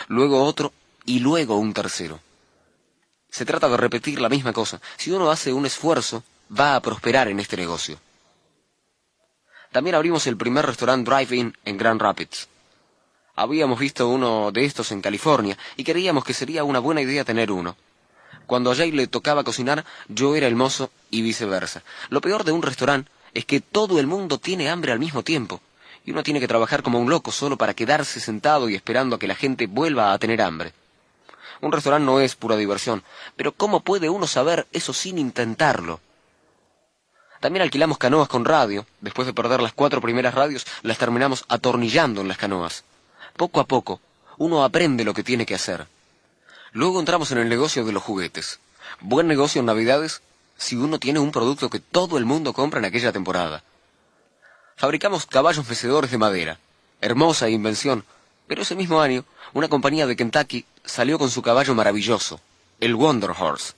luego 0.07 0.43
otro 0.43 0.73
y 1.05 1.19
luego 1.19 1.57
un 1.57 1.73
tercero. 1.73 2.19
Se 3.29 3.45
trata 3.45 3.69
de 3.69 3.77
repetir 3.77 4.19
la 4.19 4.29
misma 4.29 4.53
cosa. 4.53 4.81
Si 4.97 5.11
uno 5.11 5.29
hace 5.29 5.53
un 5.53 5.65
esfuerzo, 5.65 6.23
va 6.57 6.75
a 6.75 6.81
prosperar 6.81 7.27
en 7.27 7.39
este 7.39 7.57
negocio. 7.57 7.99
También 9.71 9.95
abrimos 9.95 10.25
el 10.27 10.37
primer 10.37 10.65
restaurante 10.65 11.09
drive-in 11.09 11.53
en 11.65 11.77
Grand 11.77 12.01
Rapids. 12.01 12.47
Habíamos 13.35 13.77
visto 13.77 14.07
uno 14.07 14.53
de 14.53 14.63
estos 14.63 14.93
en 14.93 15.01
California 15.01 15.57
y 15.75 15.83
creíamos 15.83 16.23
que 16.23 16.33
sería 16.33 16.63
una 16.63 16.79
buena 16.79 17.01
idea 17.01 17.25
tener 17.25 17.51
uno. 17.51 17.75
Cuando 18.45 18.71
a 18.71 18.75
Jay 18.75 18.91
le 18.91 19.07
tocaba 19.07 19.43
cocinar, 19.43 19.85
yo 20.07 20.35
era 20.35 20.47
el 20.47 20.55
mozo 20.55 20.91
y 21.09 21.21
viceversa. 21.21 21.83
Lo 22.09 22.21
peor 22.21 22.43
de 22.43 22.51
un 22.51 22.61
restaurante 22.61 23.09
es 23.33 23.45
que 23.45 23.61
todo 23.61 23.99
el 23.99 24.07
mundo 24.07 24.37
tiene 24.37 24.69
hambre 24.69 24.91
al 24.91 24.99
mismo 24.99 25.23
tiempo 25.23 25.61
y 26.05 26.11
uno 26.11 26.23
tiene 26.23 26.39
que 26.39 26.47
trabajar 26.47 26.83
como 26.83 26.99
un 26.99 27.09
loco 27.09 27.31
solo 27.31 27.57
para 27.57 27.73
quedarse 27.73 28.19
sentado 28.19 28.69
y 28.69 28.75
esperando 28.75 29.15
a 29.15 29.19
que 29.19 29.27
la 29.27 29.35
gente 29.35 29.67
vuelva 29.67 30.13
a 30.13 30.19
tener 30.19 30.41
hambre. 30.41 30.73
Un 31.61 31.71
restaurante 31.71 32.05
no 32.05 32.19
es 32.19 32.35
pura 32.35 32.57
diversión, 32.57 33.03
pero 33.35 33.51
¿cómo 33.51 33.79
puede 33.79 34.09
uno 34.09 34.27
saber 34.27 34.67
eso 34.71 34.93
sin 34.93 35.17
intentarlo? 35.17 35.99
También 37.39 37.63
alquilamos 37.63 37.97
canoas 37.97 38.27
con 38.27 38.45
radio. 38.45 38.85
Después 39.01 39.25
de 39.25 39.33
perder 39.33 39.61
las 39.61 39.73
cuatro 39.73 40.01
primeras 40.01 40.33
radios, 40.33 40.65
las 40.83 40.97
terminamos 40.97 41.45
atornillando 41.47 42.21
en 42.21 42.27
las 42.27 42.37
canoas. 42.37 42.83
Poco 43.35 43.59
a 43.59 43.65
poco, 43.65 43.99
uno 44.37 44.63
aprende 44.63 45.03
lo 45.03 45.13
que 45.13 45.23
tiene 45.23 45.45
que 45.45 45.55
hacer. 45.55 45.87
Luego 46.75 46.99
entramos 46.99 47.31
en 47.31 47.37
el 47.37 47.47
negocio 47.47 47.85
de 47.85 47.93
los 47.93 48.03
juguetes. 48.03 48.59
Buen 48.99 49.27
negocio 49.27 49.61
en 49.61 49.65
Navidades 49.65 50.21
si 50.57 50.75
uno 50.75 50.99
tiene 50.99 51.19
un 51.19 51.31
producto 51.31 51.69
que 51.69 51.79
todo 51.79 52.17
el 52.17 52.25
mundo 52.25 52.51
compra 52.51 52.79
en 52.79 52.85
aquella 52.85 53.13
temporada. 53.13 53.63
Fabricamos 54.75 55.25
caballos 55.25 55.69
mecedores 55.69 56.11
de 56.11 56.17
madera. 56.17 56.59
Hermosa 56.99 57.47
invención. 57.47 58.03
Pero 58.45 58.63
ese 58.63 58.75
mismo 58.75 58.99
año, 58.99 59.23
una 59.53 59.69
compañía 59.69 60.05
de 60.05 60.17
Kentucky 60.17 60.65
salió 60.83 61.17
con 61.17 61.29
su 61.29 61.41
caballo 61.41 61.73
maravilloso, 61.75 62.41
el 62.81 62.93
Wonder 62.93 63.31
Horse, 63.31 63.71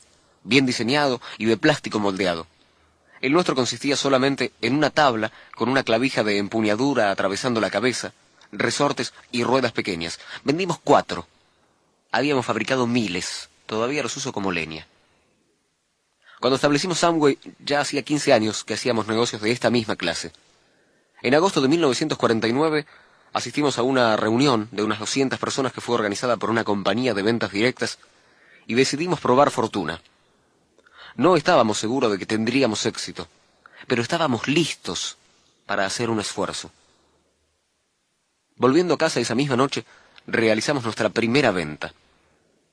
bien 0.43 0.65
diseñado 0.65 1.21
y 1.37 1.45
de 1.45 1.55
plástico 1.55 1.99
moldeado. 1.99 2.47
El 3.21 3.31
nuestro 3.31 3.53
consistía 3.53 3.95
solamente 3.95 4.53
en 4.59 4.73
una 4.73 4.89
tabla 4.89 5.31
con 5.55 5.69
una 5.69 5.83
clavija 5.83 6.23
de 6.23 6.39
empuñadura 6.39 7.11
atravesando 7.11 7.61
la 7.61 7.69
cabeza, 7.69 8.13
resortes 8.51 9.13
y 9.31 9.43
ruedas 9.43 9.71
pequeñas. 9.71 10.19
Vendimos 10.43 10.79
cuatro. 10.83 11.27
Habíamos 12.11 12.45
fabricado 12.45 12.87
miles. 12.87 13.49
Todavía 13.65 14.03
los 14.03 14.15
uso 14.17 14.31
como 14.31 14.51
leña. 14.51 14.87
Cuando 16.39 16.55
establecimos 16.55 16.99
Samway, 16.99 17.39
ya 17.59 17.81
hacía 17.81 18.03
15 18.03 18.31
años 18.33 18.63
que 18.63 18.75
hacíamos 18.75 19.07
negocios 19.07 19.41
de 19.41 19.51
esta 19.51 19.69
misma 19.69 19.95
clase. 19.95 20.31
En 21.21 21.33
agosto 21.33 21.61
de 21.61 21.67
1949 21.67 22.85
asistimos 23.33 23.77
a 23.77 23.83
una 23.83 24.15
reunión 24.15 24.69
de 24.71 24.83
unas 24.83 24.99
200 24.99 25.39
personas 25.39 25.73
que 25.73 25.81
fue 25.81 25.95
organizada 25.95 26.37
por 26.37 26.49
una 26.49 26.63
compañía 26.63 27.13
de 27.13 27.23
ventas 27.23 27.51
directas 27.51 27.97
y 28.67 28.75
decidimos 28.75 29.19
probar 29.19 29.49
fortuna. 29.49 30.01
No 31.15 31.35
estábamos 31.35 31.79
seguros 31.79 32.11
de 32.11 32.19
que 32.19 32.27
tendríamos 32.27 32.85
éxito, 32.85 33.27
pero 33.87 34.03
estábamos 34.03 34.47
listos 34.47 35.17
para 35.65 35.85
hacer 35.85 36.11
un 36.11 36.19
esfuerzo. 36.19 36.71
Volviendo 38.55 38.93
a 38.93 38.97
casa 38.97 39.19
esa 39.19 39.35
misma 39.35 39.55
noche, 39.55 39.85
realizamos 40.27 40.83
nuestra 40.83 41.09
primera 41.09 41.51
venta. 41.51 41.93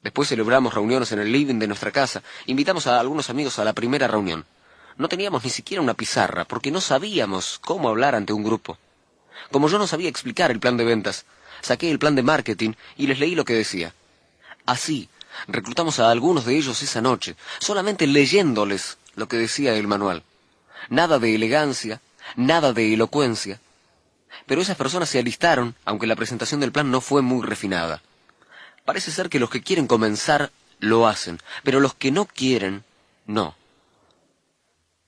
Después 0.02 0.28
celebramos 0.28 0.74
reuniones 0.74 1.12
en 1.12 1.20
el 1.20 1.32
living 1.32 1.58
de 1.58 1.66
nuestra 1.66 1.90
casa, 1.90 2.22
invitamos 2.46 2.86
a 2.86 3.00
algunos 3.00 3.30
amigos 3.30 3.58
a 3.58 3.64
la 3.64 3.72
primera 3.72 4.06
reunión. 4.06 4.44
No 4.98 5.08
teníamos 5.08 5.42
ni 5.44 5.50
siquiera 5.50 5.82
una 5.82 5.94
pizarra, 5.94 6.44
porque 6.44 6.70
no 6.70 6.80
sabíamos 6.80 7.58
cómo 7.60 7.88
hablar 7.88 8.14
ante 8.14 8.32
un 8.32 8.44
grupo. 8.44 8.76
Como 9.50 9.68
yo 9.68 9.78
no 9.78 9.86
sabía 9.86 10.10
explicar 10.10 10.50
el 10.50 10.60
plan 10.60 10.76
de 10.76 10.84
ventas, 10.84 11.24
saqué 11.62 11.90
el 11.90 11.98
plan 11.98 12.14
de 12.14 12.22
marketing 12.22 12.72
y 12.96 13.06
les 13.06 13.18
leí 13.18 13.34
lo 13.34 13.44
que 13.44 13.54
decía. 13.54 13.94
Así, 14.66 15.08
Reclutamos 15.48 15.98
a 15.98 16.10
algunos 16.10 16.44
de 16.44 16.56
ellos 16.56 16.82
esa 16.82 17.00
noche, 17.00 17.36
solamente 17.58 18.06
leyéndoles 18.06 18.98
lo 19.14 19.28
que 19.28 19.36
decía 19.36 19.74
el 19.74 19.86
manual. 19.86 20.22
Nada 20.88 21.18
de 21.18 21.34
elegancia, 21.34 22.00
nada 22.36 22.72
de 22.72 22.94
elocuencia. 22.94 23.60
Pero 24.46 24.60
esas 24.60 24.76
personas 24.76 25.08
se 25.08 25.18
alistaron, 25.18 25.74
aunque 25.84 26.06
la 26.06 26.16
presentación 26.16 26.60
del 26.60 26.72
plan 26.72 26.90
no 26.90 27.00
fue 27.00 27.22
muy 27.22 27.46
refinada. 27.46 28.02
Parece 28.84 29.10
ser 29.10 29.28
que 29.28 29.38
los 29.38 29.50
que 29.50 29.62
quieren 29.62 29.86
comenzar 29.86 30.50
lo 30.78 31.06
hacen, 31.06 31.40
pero 31.62 31.80
los 31.80 31.94
que 31.94 32.10
no 32.10 32.26
quieren, 32.26 32.84
no. 33.26 33.54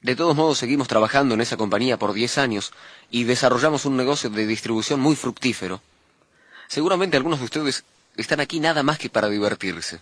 De 0.01 0.17
todos 0.17 0.37
modos, 0.37 0.59
seguimos 0.59 0.89
trabajando 0.89 1.35
en 1.35 1.41
esa 1.41 1.57
compañía 1.57 1.99
por 1.99 2.13
diez 2.13 2.39
años 2.39 2.73
y 3.11 3.25
desarrollamos 3.25 3.85
un 3.85 3.97
negocio 3.97 4.31
de 4.31 4.47
distribución 4.47 5.01
muy 5.01 5.17
fructífero. 5.17 5.83
Seguramente 6.69 7.17
algunos 7.17 7.41
de 7.41 7.45
ustedes 7.45 7.85
están 8.17 8.41
aquí 8.41 8.61
nada 8.61 8.83
más 8.83 8.99
que 8.99 9.11
para 9.11 9.29
divertirse. 9.29 10.01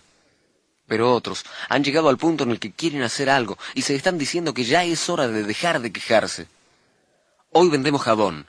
Pero 0.87 1.13
otros 1.13 1.43
han 1.69 1.83
llegado 1.83 2.09
al 2.09 2.17
punto 2.17 2.43
en 2.43 2.51
el 2.51 2.59
que 2.59 2.71
quieren 2.71 3.01
hacer 3.01 3.29
algo 3.29 3.57
y 3.73 3.81
se 3.81 3.95
están 3.95 4.17
diciendo 4.17 4.53
que 4.53 4.63
ya 4.63 4.83
es 4.83 5.09
hora 5.09 5.27
de 5.27 5.43
dejar 5.43 5.81
de 5.81 5.91
quejarse. 5.91 6.47
Hoy 7.51 7.69
vendemos 7.69 8.03
jabón. 8.03 8.47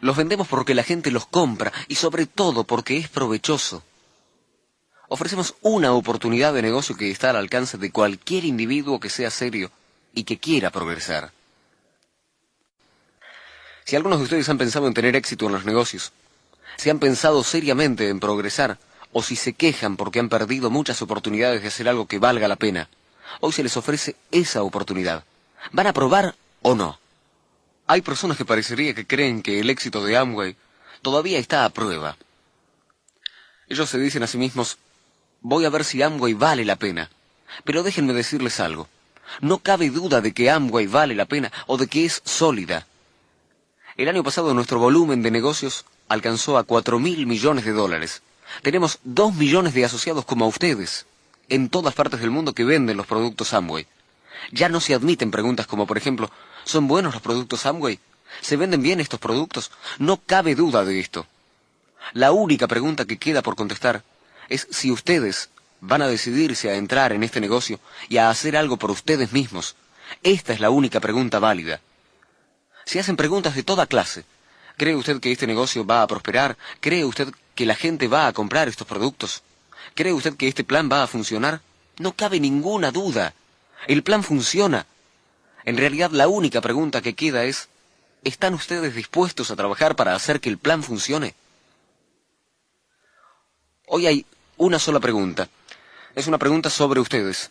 Los 0.00 0.16
vendemos 0.16 0.48
porque 0.48 0.74
la 0.74 0.82
gente 0.82 1.10
los 1.10 1.26
compra 1.26 1.72
y 1.88 1.94
sobre 1.94 2.26
todo 2.26 2.64
porque 2.64 2.96
es 2.96 3.08
provechoso. 3.08 3.82
Ofrecemos 5.08 5.54
una 5.60 5.92
oportunidad 5.92 6.54
de 6.54 6.62
negocio 6.62 6.96
que 6.96 7.10
está 7.10 7.30
al 7.30 7.36
alcance 7.36 7.78
de 7.78 7.92
cualquier 7.92 8.44
individuo 8.44 9.00
que 9.00 9.10
sea 9.10 9.30
serio 9.30 9.70
y 10.14 10.24
que 10.24 10.38
quiera 10.38 10.70
progresar. 10.70 11.32
Si 13.84 13.96
algunos 13.96 14.18
de 14.18 14.24
ustedes 14.24 14.48
han 14.48 14.58
pensado 14.58 14.86
en 14.86 14.94
tener 14.94 15.14
éxito 15.14 15.46
en 15.46 15.52
los 15.52 15.64
negocios, 15.64 16.12
si 16.76 16.90
han 16.90 16.98
pensado 16.98 17.44
seriamente 17.44 18.08
en 18.08 18.18
progresar, 18.18 18.78
o 19.12 19.22
si 19.22 19.36
se 19.36 19.52
quejan 19.52 19.96
porque 19.96 20.18
han 20.18 20.28
perdido 20.28 20.70
muchas 20.70 21.00
oportunidades 21.00 21.62
de 21.62 21.68
hacer 21.68 21.88
algo 21.88 22.06
que 22.06 22.18
valga 22.18 22.48
la 22.48 22.56
pena. 22.56 22.88
Hoy 23.40 23.52
se 23.52 23.62
les 23.62 23.76
ofrece 23.76 24.16
esa 24.32 24.62
oportunidad. 24.62 25.24
¿Van 25.70 25.86
a 25.86 25.92
probar 25.92 26.34
o 26.62 26.74
no? 26.74 26.98
Hay 27.86 28.00
personas 28.00 28.36
que 28.38 28.46
parecería 28.46 28.94
que 28.94 29.06
creen 29.06 29.42
que 29.42 29.60
el 29.60 29.68
éxito 29.68 30.04
de 30.04 30.16
Amway 30.16 30.56
todavía 31.02 31.38
está 31.38 31.64
a 31.64 31.70
prueba. 31.70 32.16
Ellos 33.68 33.90
se 33.90 33.98
dicen 33.98 34.22
a 34.22 34.26
sí 34.26 34.38
mismos, 34.38 34.78
voy 35.42 35.66
a 35.66 35.70
ver 35.70 35.84
si 35.84 36.02
Amway 36.02 36.32
vale 36.32 36.64
la 36.64 36.76
pena. 36.76 37.10
Pero 37.64 37.82
déjenme 37.82 38.14
decirles 38.14 38.58
algo. 38.58 38.88
No 39.40 39.58
cabe 39.58 39.90
duda 39.90 40.20
de 40.22 40.32
que 40.32 40.50
Amway 40.50 40.86
vale 40.86 41.14
la 41.14 41.26
pena 41.26 41.52
o 41.66 41.76
de 41.76 41.86
que 41.86 42.06
es 42.06 42.22
sólida. 42.24 42.86
El 43.96 44.08
año 44.08 44.24
pasado 44.24 44.54
nuestro 44.54 44.78
volumen 44.78 45.22
de 45.22 45.30
negocios 45.30 45.84
alcanzó 46.08 46.56
a 46.56 46.64
cuatro 46.64 46.98
mil 46.98 47.26
millones 47.26 47.64
de 47.64 47.72
dólares. 47.72 48.22
Tenemos 48.62 48.98
dos 49.04 49.34
millones 49.34 49.74
de 49.74 49.84
asociados 49.84 50.24
como 50.24 50.46
ustedes 50.46 51.06
en 51.48 51.68
todas 51.68 51.94
partes 51.94 52.20
del 52.20 52.30
mundo 52.30 52.54
que 52.54 52.64
venden 52.64 52.96
los 52.96 53.06
productos 53.06 53.52
Amway. 53.52 53.86
Ya 54.52 54.68
no 54.68 54.80
se 54.80 54.94
admiten 54.94 55.30
preguntas 55.30 55.66
como, 55.66 55.86
por 55.86 55.98
ejemplo, 55.98 56.30
¿son 56.64 56.88
buenos 56.88 57.14
los 57.14 57.22
productos 57.22 57.66
Amway? 57.66 57.98
¿Se 58.40 58.56
venden 58.56 58.82
bien 58.82 59.00
estos 59.00 59.20
productos? 59.20 59.70
No 59.98 60.18
cabe 60.18 60.54
duda 60.54 60.84
de 60.84 61.00
esto. 61.00 61.26
La 62.12 62.32
única 62.32 62.66
pregunta 62.66 63.04
que 63.04 63.18
queda 63.18 63.42
por 63.42 63.56
contestar 63.56 64.02
es 64.48 64.66
si 64.70 64.90
ustedes 64.90 65.50
van 65.80 66.02
a 66.02 66.08
decidirse 66.08 66.70
a 66.70 66.76
entrar 66.76 67.12
en 67.12 67.22
este 67.22 67.40
negocio 67.40 67.80
y 68.08 68.16
a 68.16 68.30
hacer 68.30 68.56
algo 68.56 68.76
por 68.76 68.90
ustedes 68.90 69.32
mismos. 69.32 69.76
Esta 70.22 70.52
es 70.52 70.60
la 70.60 70.70
única 70.70 71.00
pregunta 71.00 71.38
válida. 71.38 71.80
Se 72.84 73.00
hacen 73.00 73.16
preguntas 73.16 73.54
de 73.54 73.62
toda 73.62 73.86
clase. 73.86 74.24
¿Cree 74.76 74.96
usted 74.96 75.20
que 75.20 75.32
este 75.32 75.46
negocio 75.46 75.86
va 75.86 76.02
a 76.02 76.06
prosperar? 76.06 76.56
¿Cree 76.80 77.04
usted 77.04 77.32
que 77.54 77.66
la 77.66 77.74
gente 77.74 78.08
va 78.08 78.26
a 78.26 78.32
comprar 78.32 78.68
estos 78.68 78.86
productos? 78.86 79.42
¿Cree 79.94 80.12
usted 80.12 80.36
que 80.36 80.48
este 80.48 80.64
plan 80.64 80.88
va 80.90 81.02
a 81.02 81.06
funcionar? 81.06 81.60
No 81.98 82.12
cabe 82.12 82.40
ninguna 82.40 82.90
duda. 82.90 83.34
El 83.86 84.02
plan 84.02 84.24
funciona. 84.24 84.86
En 85.64 85.76
realidad 85.78 86.10
la 86.10 86.28
única 86.28 86.60
pregunta 86.60 87.00
que 87.00 87.14
queda 87.14 87.44
es, 87.44 87.68
¿están 88.22 88.54
ustedes 88.54 88.94
dispuestos 88.94 89.50
a 89.50 89.56
trabajar 89.56 89.96
para 89.96 90.14
hacer 90.14 90.40
que 90.40 90.50
el 90.50 90.58
plan 90.58 90.82
funcione? 90.82 91.34
Hoy 93.86 94.06
hay 94.06 94.26
una 94.56 94.78
sola 94.78 95.00
pregunta. 95.00 95.48
Es 96.14 96.26
una 96.26 96.38
pregunta 96.38 96.68
sobre 96.68 97.00
ustedes. 97.00 97.50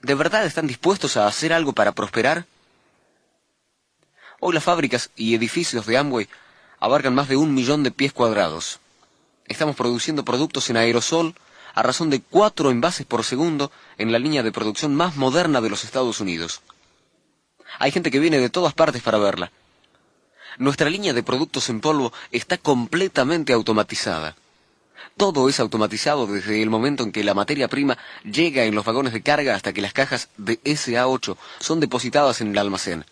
¿De 0.00 0.14
verdad 0.14 0.44
están 0.44 0.66
dispuestos 0.66 1.16
a 1.16 1.26
hacer 1.26 1.52
algo 1.52 1.72
para 1.72 1.92
prosperar? 1.92 2.46
Hoy 4.40 4.54
las 4.54 4.64
fábricas 4.64 5.10
y 5.14 5.36
edificios 5.36 5.86
de 5.86 5.96
Amway 5.96 6.28
abarcan 6.80 7.14
más 7.14 7.28
de 7.28 7.36
un 7.36 7.54
millón 7.54 7.84
de 7.84 7.92
pies 7.92 8.12
cuadrados. 8.12 8.80
Estamos 9.46 9.76
produciendo 9.76 10.24
productos 10.24 10.68
en 10.68 10.76
aerosol 10.76 11.36
a 11.74 11.82
razón 11.82 12.10
de 12.10 12.20
cuatro 12.20 12.70
envases 12.70 13.06
por 13.06 13.22
segundo 13.24 13.70
en 13.98 14.10
la 14.10 14.18
línea 14.18 14.42
de 14.42 14.50
producción 14.50 14.94
más 14.96 15.14
moderna 15.16 15.60
de 15.60 15.70
los 15.70 15.84
Estados 15.84 16.20
Unidos. 16.20 16.60
Hay 17.78 17.90
gente 17.90 18.10
que 18.10 18.20
viene 18.20 18.38
de 18.38 18.50
todas 18.50 18.74
partes 18.74 19.02
para 19.02 19.18
verla. 19.18 19.50
Nuestra 20.58 20.90
línea 20.90 21.12
de 21.12 21.22
productos 21.22 21.70
en 21.70 21.80
polvo 21.80 22.12
está 22.30 22.58
completamente 22.58 23.52
automatizada. 23.52 24.36
Todo 25.16 25.48
es 25.48 25.60
automatizado 25.60 26.26
desde 26.26 26.62
el 26.62 26.70
momento 26.70 27.02
en 27.02 27.12
que 27.12 27.24
la 27.24 27.34
materia 27.34 27.68
prima 27.68 27.98
llega 28.24 28.64
en 28.64 28.74
los 28.74 28.84
vagones 28.84 29.12
de 29.12 29.22
carga 29.22 29.54
hasta 29.54 29.72
que 29.72 29.82
las 29.82 29.92
cajas 29.92 30.28
de 30.36 30.60
SA8 30.62 31.36
son 31.60 31.80
depositadas 31.80 32.40
en 32.40 32.48
el 32.48 32.58
almacén. 32.58 33.04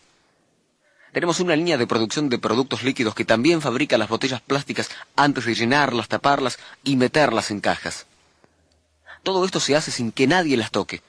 Tenemos 1.12 1.40
una 1.40 1.57
línea 1.57 1.77
de 1.77 1.87
producción 1.87 2.29
de 2.29 2.38
productos 2.38 2.85
líquidos 2.85 3.14
que 3.14 3.25
también 3.25 3.61
fabrica 3.61 3.99
las 3.99 4.09
botellas 4.09 4.40
plásticas 4.40 4.90
antes 5.16 5.44
de 5.44 5.55
llenarlas, 5.55 6.09
taparlas 6.09 6.59
y 6.85 6.96
meterlas 6.96 7.51
en 7.51 7.61
cajas. 7.61 8.07
Todo 9.23 9.44
esto 9.44 9.61
se 9.61 9.77
hace 9.77 9.90
sin 9.90 10.12
que 10.12 10.27
nadie 10.27 10.57
las 10.57 10.70
toque. 10.70 11.03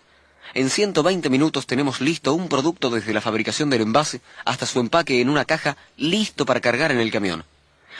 En 0.53 0.69
120 0.69 1.29
minutos 1.29 1.65
tenemos 1.65 2.01
listo 2.01 2.33
un 2.33 2.49
producto 2.49 2.89
desde 2.89 3.13
la 3.13 3.21
fabricación 3.21 3.69
del 3.69 3.81
envase 3.81 4.21
hasta 4.43 4.65
su 4.65 4.81
empaque 4.81 5.21
en 5.21 5.29
una 5.29 5.45
caja 5.45 5.77
listo 5.95 6.45
para 6.45 6.59
cargar 6.59 6.91
en 6.91 6.99
el 6.99 7.11
camión. 7.11 7.45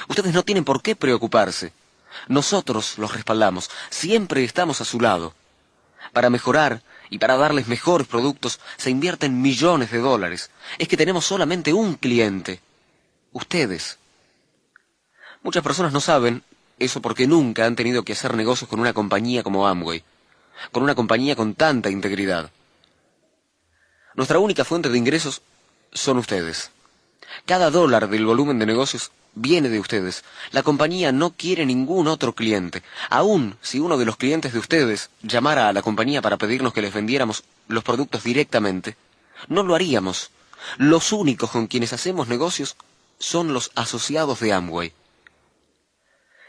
Ustedes 0.09 0.33
no 0.33 0.43
tienen 0.43 0.65
por 0.65 0.81
qué 0.81 0.95
preocuparse. 0.95 1.71
Nosotros 2.27 2.97
los 2.97 3.13
respaldamos, 3.13 3.69
siempre 3.89 4.43
estamos 4.43 4.81
a 4.81 4.85
su 4.85 4.99
lado. 4.99 5.33
Para 6.11 6.29
mejorar 6.29 6.81
y 7.09 7.19
para 7.19 7.37
darles 7.37 7.67
mejores 7.67 8.07
productos 8.07 8.59
se 8.75 8.89
invierten 8.89 9.41
millones 9.41 9.91
de 9.91 9.99
dólares. 9.99 10.49
Es 10.77 10.89
que 10.89 10.97
tenemos 10.97 11.25
solamente 11.25 11.71
un 11.71 11.95
cliente. 11.95 12.59
Ustedes. 13.31 13.97
Muchas 15.41 15.63
personas 15.63 15.93
no 15.93 16.01
saben 16.01 16.43
eso 16.79 17.01
porque 17.01 17.27
nunca 17.27 17.65
han 17.65 17.77
tenido 17.77 18.03
que 18.03 18.13
hacer 18.13 18.35
negocios 18.35 18.69
con 18.69 18.81
una 18.81 18.93
compañía 18.93 19.41
como 19.41 19.67
Amway, 19.67 20.03
con 20.71 20.83
una 20.83 20.95
compañía 20.95 21.35
con 21.35 21.55
tanta 21.55 21.89
integridad. 21.89 22.51
Nuestra 24.15 24.39
única 24.39 24.65
fuente 24.65 24.89
de 24.89 24.97
ingresos 24.97 25.41
son 25.93 26.17
ustedes. 26.17 26.71
Cada 27.45 27.69
dólar 27.69 28.09
del 28.09 28.25
volumen 28.25 28.59
de 28.59 28.65
negocios 28.65 29.11
viene 29.33 29.69
de 29.69 29.79
ustedes. 29.79 30.23
La 30.51 30.63
compañía 30.63 31.11
no 31.11 31.31
quiere 31.31 31.65
ningún 31.65 32.07
otro 32.07 32.33
cliente. 32.33 32.83
Aún 33.09 33.57
si 33.61 33.79
uno 33.79 33.97
de 33.97 34.05
los 34.05 34.17
clientes 34.17 34.53
de 34.53 34.59
ustedes 34.59 35.09
llamara 35.21 35.69
a 35.69 35.73
la 35.73 35.81
compañía 35.81 36.21
para 36.21 36.37
pedirnos 36.37 36.73
que 36.73 36.81
les 36.81 36.93
vendiéramos 36.93 37.43
los 37.67 37.83
productos 37.83 38.23
directamente, 38.23 38.97
no 39.47 39.63
lo 39.63 39.75
haríamos. 39.75 40.31
Los 40.77 41.11
únicos 41.11 41.49
con 41.51 41.67
quienes 41.67 41.93
hacemos 41.93 42.27
negocios 42.27 42.75
son 43.17 43.53
los 43.53 43.71
asociados 43.75 44.39
de 44.39 44.53
Amway. 44.53 44.93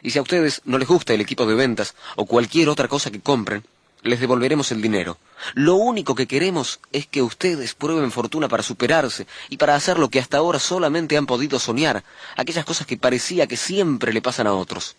Y 0.03 0.11
si 0.11 0.19
a 0.19 0.23
ustedes 0.23 0.63
no 0.65 0.79
les 0.79 0.89
gusta 0.89 1.15
el 1.15 1.21
equipo 1.21 1.47
de 1.47 1.55
ventas 1.55 1.95
o 2.17 2.27
cualquier 2.27 2.69
otra 2.69 2.89
cosa 2.89 3.11
que 3.11 3.21
compren, 3.21 3.65
les 4.03 4.21
devolveremos 4.21 4.73
el 4.73 4.83
dinero. 4.83 5.19
Lo 5.55 5.77
único 5.77 6.15
que 6.15 6.27
queremos 6.27 6.81
es 6.93 7.07
que 7.07 7.23
ustedes 7.23 7.75
prueben 7.75 8.11
fortuna 8.11 8.49
para 8.49 8.63
superarse 8.63 9.27
y 9.49 9.57
para 9.57 9.75
hacer 9.75 9.99
lo 9.99 10.09
que 10.09 10.19
hasta 10.19 10.39
ahora 10.39 10.59
solamente 10.59 11.17
han 11.17 11.27
podido 11.27 11.59
soñar, 11.59 12.03
aquellas 12.37 12.65
cosas 12.65 12.87
que 12.87 12.97
parecía 12.97 13.47
que 13.47 13.57
siempre 13.57 14.13
le 14.13 14.23
pasan 14.23 14.47
a 14.47 14.55
otros. 14.55 14.97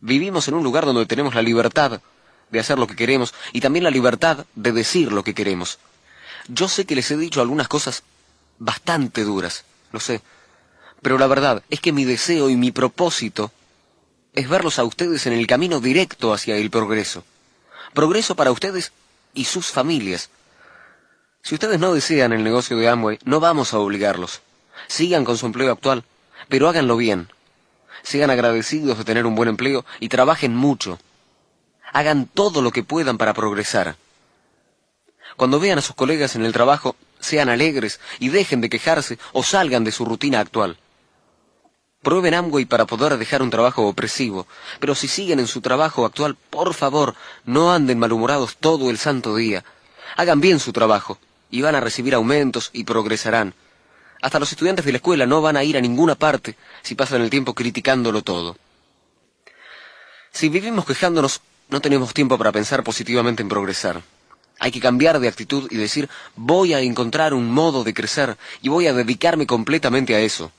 Vivimos 0.00 0.46
en 0.48 0.54
un 0.54 0.62
lugar 0.62 0.84
donde 0.84 1.06
tenemos 1.06 1.34
la 1.34 1.42
libertad 1.42 2.00
de 2.50 2.60
hacer 2.60 2.78
lo 2.78 2.86
que 2.86 2.96
queremos 2.96 3.34
y 3.52 3.60
también 3.60 3.84
la 3.84 3.90
libertad 3.90 4.46
de 4.54 4.72
decir 4.72 5.10
lo 5.10 5.24
que 5.24 5.34
queremos. 5.34 5.78
Yo 6.48 6.68
sé 6.68 6.84
que 6.84 6.94
les 6.94 7.10
he 7.10 7.16
dicho 7.16 7.40
algunas 7.40 7.66
cosas 7.66 8.02
bastante 8.58 9.24
duras, 9.24 9.64
lo 9.90 10.00
sé, 10.00 10.20
pero 11.02 11.18
la 11.18 11.26
verdad 11.26 11.62
es 11.70 11.80
que 11.80 11.92
mi 11.92 12.04
deseo 12.04 12.50
y 12.50 12.56
mi 12.56 12.70
propósito 12.72 13.50
es 14.36 14.48
verlos 14.50 14.78
a 14.78 14.84
ustedes 14.84 15.26
en 15.26 15.32
el 15.32 15.46
camino 15.46 15.80
directo 15.80 16.32
hacia 16.34 16.56
el 16.56 16.70
progreso. 16.70 17.24
Progreso 17.94 18.36
para 18.36 18.52
ustedes 18.52 18.92
y 19.32 19.44
sus 19.44 19.68
familias. 19.68 20.28
Si 21.42 21.54
ustedes 21.54 21.80
no 21.80 21.94
desean 21.94 22.34
el 22.34 22.44
negocio 22.44 22.76
de 22.76 22.86
Amway, 22.86 23.18
no 23.24 23.40
vamos 23.40 23.72
a 23.72 23.78
obligarlos. 23.78 24.42
Sigan 24.88 25.24
con 25.24 25.38
su 25.38 25.46
empleo 25.46 25.72
actual, 25.72 26.04
pero 26.50 26.68
háganlo 26.68 26.98
bien. 26.98 27.28
Sean 28.02 28.28
agradecidos 28.30 28.98
de 28.98 29.04
tener 29.04 29.24
un 29.24 29.34
buen 29.34 29.48
empleo 29.48 29.86
y 30.00 30.10
trabajen 30.10 30.54
mucho. 30.54 30.98
Hagan 31.92 32.26
todo 32.26 32.60
lo 32.60 32.72
que 32.72 32.82
puedan 32.82 33.16
para 33.16 33.32
progresar. 33.32 33.96
Cuando 35.36 35.58
vean 35.58 35.78
a 35.78 35.82
sus 35.82 35.96
colegas 35.96 36.36
en 36.36 36.44
el 36.44 36.52
trabajo, 36.52 36.94
sean 37.20 37.48
alegres 37.48 38.00
y 38.18 38.28
dejen 38.28 38.60
de 38.60 38.68
quejarse 38.68 39.18
o 39.32 39.42
salgan 39.42 39.82
de 39.82 39.92
su 39.92 40.04
rutina 40.04 40.40
actual. 40.40 40.76
Prueben 42.06 42.34
Amway 42.34 42.66
para 42.66 42.86
poder 42.86 43.18
dejar 43.18 43.42
un 43.42 43.50
trabajo 43.50 43.84
opresivo, 43.84 44.46
pero 44.78 44.94
si 44.94 45.08
siguen 45.08 45.40
en 45.40 45.48
su 45.48 45.60
trabajo 45.60 46.06
actual, 46.06 46.36
por 46.36 46.72
favor, 46.72 47.16
no 47.44 47.72
anden 47.72 47.98
malhumorados 47.98 48.58
todo 48.58 48.90
el 48.90 48.96
santo 48.96 49.34
día. 49.34 49.64
Hagan 50.16 50.40
bien 50.40 50.60
su 50.60 50.72
trabajo, 50.72 51.18
y 51.50 51.62
van 51.62 51.74
a 51.74 51.80
recibir 51.80 52.14
aumentos 52.14 52.70
y 52.72 52.84
progresarán. 52.84 53.54
Hasta 54.22 54.38
los 54.38 54.52
estudiantes 54.52 54.84
de 54.84 54.92
la 54.92 54.98
escuela 54.98 55.26
no 55.26 55.42
van 55.42 55.56
a 55.56 55.64
ir 55.64 55.76
a 55.76 55.80
ninguna 55.80 56.14
parte 56.14 56.54
si 56.82 56.94
pasan 56.94 57.22
el 57.22 57.28
tiempo 57.28 57.54
criticándolo 57.54 58.22
todo. 58.22 58.56
Si 60.30 60.48
vivimos 60.48 60.84
quejándonos, 60.84 61.40
no 61.70 61.80
tenemos 61.80 62.14
tiempo 62.14 62.38
para 62.38 62.52
pensar 62.52 62.84
positivamente 62.84 63.42
en 63.42 63.48
progresar. 63.48 64.00
Hay 64.60 64.70
que 64.70 64.78
cambiar 64.78 65.18
de 65.18 65.26
actitud 65.26 65.66
y 65.72 65.76
decir, 65.76 66.08
voy 66.36 66.72
a 66.72 66.78
encontrar 66.78 67.34
un 67.34 67.50
modo 67.50 67.82
de 67.82 67.94
crecer 67.94 68.36
y 68.62 68.68
voy 68.68 68.86
a 68.86 68.92
dedicarme 68.92 69.48
completamente 69.48 70.14
a 70.14 70.20
eso. 70.20 70.52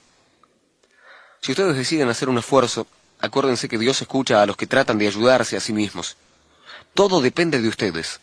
Si 1.41 1.51
ustedes 1.51 1.75
deciden 1.75 2.09
hacer 2.09 2.29
un 2.29 2.37
esfuerzo, 2.37 2.87
acuérdense 3.19 3.69
que 3.69 3.77
Dios 3.77 4.01
escucha 4.01 4.41
a 4.41 4.45
los 4.45 4.57
que 4.57 4.67
tratan 4.67 4.97
de 4.97 5.07
ayudarse 5.07 5.57
a 5.57 5.59
sí 5.59 5.73
mismos. 5.73 6.17
Todo 6.93 7.21
depende 7.21 7.61
de 7.61 7.67
ustedes 7.67 8.19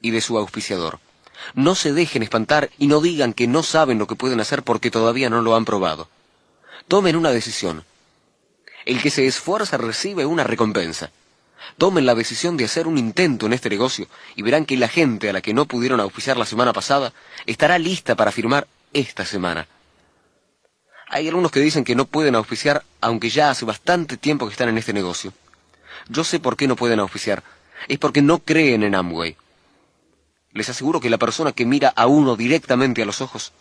y 0.00 0.10
de 0.10 0.20
su 0.20 0.38
auspiciador. 0.38 1.00
No 1.54 1.74
se 1.74 1.92
dejen 1.92 2.22
espantar 2.22 2.70
y 2.78 2.86
no 2.86 3.00
digan 3.00 3.32
que 3.32 3.46
no 3.46 3.62
saben 3.62 3.98
lo 3.98 4.06
que 4.06 4.16
pueden 4.16 4.40
hacer 4.40 4.62
porque 4.62 4.90
todavía 4.90 5.30
no 5.30 5.40
lo 5.40 5.56
han 5.56 5.64
probado. 5.64 6.08
Tomen 6.88 7.16
una 7.16 7.30
decisión. 7.30 7.84
El 8.84 9.02
que 9.02 9.10
se 9.10 9.26
esfuerza 9.26 9.76
recibe 9.76 10.26
una 10.26 10.44
recompensa. 10.44 11.10
Tomen 11.76 12.06
la 12.06 12.14
decisión 12.14 12.56
de 12.56 12.64
hacer 12.64 12.86
un 12.86 12.98
intento 12.98 13.46
en 13.46 13.52
este 13.52 13.68
negocio 13.68 14.08
y 14.36 14.42
verán 14.42 14.64
que 14.64 14.76
la 14.76 14.88
gente 14.88 15.28
a 15.28 15.32
la 15.32 15.40
que 15.40 15.54
no 15.54 15.66
pudieron 15.66 16.00
auspiciar 16.00 16.36
la 16.36 16.46
semana 16.46 16.72
pasada 16.72 17.12
estará 17.46 17.78
lista 17.78 18.14
para 18.14 18.32
firmar 18.32 18.66
esta 18.92 19.24
semana. 19.24 19.66
Hay 21.10 21.26
algunos 21.26 21.50
que 21.50 21.60
dicen 21.60 21.84
que 21.84 21.94
no 21.94 22.04
pueden 22.04 22.34
auspiciar, 22.34 22.84
aunque 23.00 23.30
ya 23.30 23.50
hace 23.50 23.64
bastante 23.64 24.16
tiempo 24.16 24.46
que 24.46 24.52
están 24.52 24.68
en 24.68 24.78
este 24.78 24.92
negocio. 24.92 25.32
Yo 26.08 26.22
sé 26.22 26.38
por 26.38 26.56
qué 26.56 26.68
no 26.68 26.76
pueden 26.76 27.00
auspiciar. 27.00 27.42
Es 27.88 27.98
porque 27.98 28.20
no 28.20 28.40
creen 28.40 28.82
en 28.82 28.94
Amway. 28.94 29.36
Les 30.52 30.68
aseguro 30.68 31.00
que 31.00 31.10
la 31.10 31.18
persona 31.18 31.52
que 31.52 31.64
mira 31.64 31.92
a 31.96 32.06
uno 32.06 32.36
directamente 32.36 33.02
a 33.02 33.06
los 33.06 33.20
ojos 33.20 33.52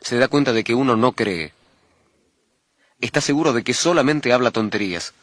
se 0.00 0.18
da 0.18 0.28
cuenta 0.28 0.52
de 0.52 0.64
que 0.64 0.74
uno 0.74 0.96
no 0.96 1.12
cree. 1.12 1.52
Está 3.00 3.20
seguro 3.20 3.52
de 3.52 3.64
que 3.64 3.72
solamente 3.72 4.32
habla 4.32 4.50
tonterías. 4.50 5.14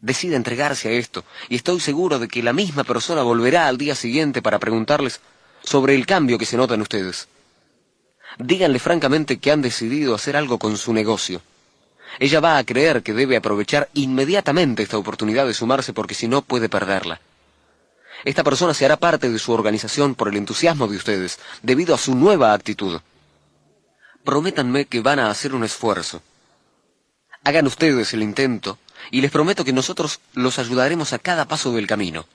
Decide 0.00 0.36
entregarse 0.36 0.88
a 0.88 0.92
esto 0.92 1.24
y 1.48 1.56
estoy 1.56 1.80
seguro 1.80 2.18
de 2.18 2.28
que 2.28 2.42
la 2.42 2.52
misma 2.52 2.84
persona 2.84 3.22
volverá 3.22 3.68
al 3.68 3.78
día 3.78 3.94
siguiente 3.94 4.42
para 4.42 4.58
preguntarles 4.58 5.20
sobre 5.62 5.94
el 5.94 6.06
cambio 6.06 6.38
que 6.38 6.46
se 6.46 6.56
nota 6.56 6.74
en 6.74 6.82
ustedes. 6.82 7.28
Díganle 8.38 8.78
francamente 8.78 9.38
que 9.38 9.50
han 9.50 9.62
decidido 9.62 10.14
hacer 10.14 10.36
algo 10.36 10.58
con 10.58 10.76
su 10.76 10.92
negocio. 10.92 11.42
Ella 12.20 12.40
va 12.40 12.56
a 12.56 12.64
creer 12.64 13.02
que 13.02 13.12
debe 13.12 13.36
aprovechar 13.36 13.88
inmediatamente 13.94 14.82
esta 14.82 14.96
oportunidad 14.96 15.46
de 15.46 15.54
sumarse 15.54 15.92
porque 15.92 16.14
si 16.14 16.28
no 16.28 16.42
puede 16.42 16.68
perderla. 16.68 17.20
Esta 18.24 18.44
persona 18.44 18.74
se 18.74 18.84
hará 18.84 18.96
parte 18.96 19.28
de 19.28 19.38
su 19.38 19.52
organización 19.52 20.14
por 20.14 20.28
el 20.28 20.36
entusiasmo 20.36 20.86
de 20.88 20.96
ustedes, 20.96 21.38
debido 21.62 21.94
a 21.94 21.98
su 21.98 22.14
nueva 22.14 22.52
actitud. 22.52 23.00
Prométanme 24.24 24.86
que 24.86 25.00
van 25.00 25.18
a 25.18 25.30
hacer 25.30 25.54
un 25.54 25.64
esfuerzo. 25.64 26.22
Hagan 27.44 27.66
ustedes 27.66 28.12
el 28.14 28.22
intento 28.22 28.78
y 29.10 29.20
les 29.20 29.30
prometo 29.30 29.64
que 29.64 29.72
nosotros 29.72 30.20
los 30.34 30.58
ayudaremos 30.58 31.12
a 31.12 31.18
cada 31.18 31.46
paso 31.46 31.72
del 31.72 31.86
camino. 31.86 32.26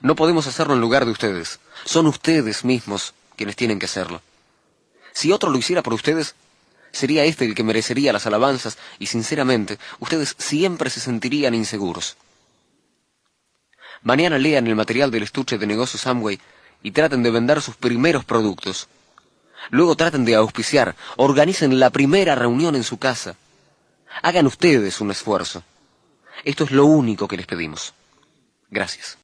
No 0.00 0.14
podemos 0.14 0.46
hacerlo 0.46 0.74
en 0.74 0.80
lugar 0.80 1.04
de 1.04 1.12
ustedes. 1.12 1.58
Son 1.84 2.06
ustedes 2.06 2.64
mismos 2.64 3.14
quienes 3.36 3.56
tienen 3.56 3.78
que 3.78 3.86
hacerlo. 3.86 4.20
Si 5.16 5.32
otro 5.32 5.48
lo 5.48 5.56
hiciera 5.56 5.82
por 5.82 5.94
ustedes, 5.94 6.34
sería 6.92 7.24
este 7.24 7.46
el 7.46 7.54
que 7.54 7.62
merecería 7.62 8.12
las 8.12 8.26
alabanzas 8.26 8.76
y 8.98 9.06
sinceramente 9.06 9.78
ustedes 9.98 10.34
siempre 10.36 10.90
se 10.90 11.00
sentirían 11.00 11.54
inseguros. 11.54 12.18
Mañana 14.02 14.36
lean 14.36 14.66
el 14.66 14.76
material 14.76 15.10
del 15.10 15.22
estuche 15.22 15.56
de 15.56 15.66
negocios 15.66 16.06
Amway 16.06 16.38
y 16.82 16.90
traten 16.90 17.22
de 17.22 17.30
vender 17.30 17.62
sus 17.62 17.76
primeros 17.76 18.26
productos. 18.26 18.88
Luego 19.70 19.96
traten 19.96 20.26
de 20.26 20.34
auspiciar, 20.34 20.94
organicen 21.16 21.80
la 21.80 21.88
primera 21.88 22.34
reunión 22.34 22.76
en 22.76 22.84
su 22.84 22.98
casa. 22.98 23.36
Hagan 24.20 24.46
ustedes 24.46 25.00
un 25.00 25.12
esfuerzo. 25.12 25.62
Esto 26.44 26.64
es 26.64 26.72
lo 26.72 26.84
único 26.84 27.26
que 27.26 27.38
les 27.38 27.46
pedimos. 27.46 27.94
Gracias. 28.68 29.16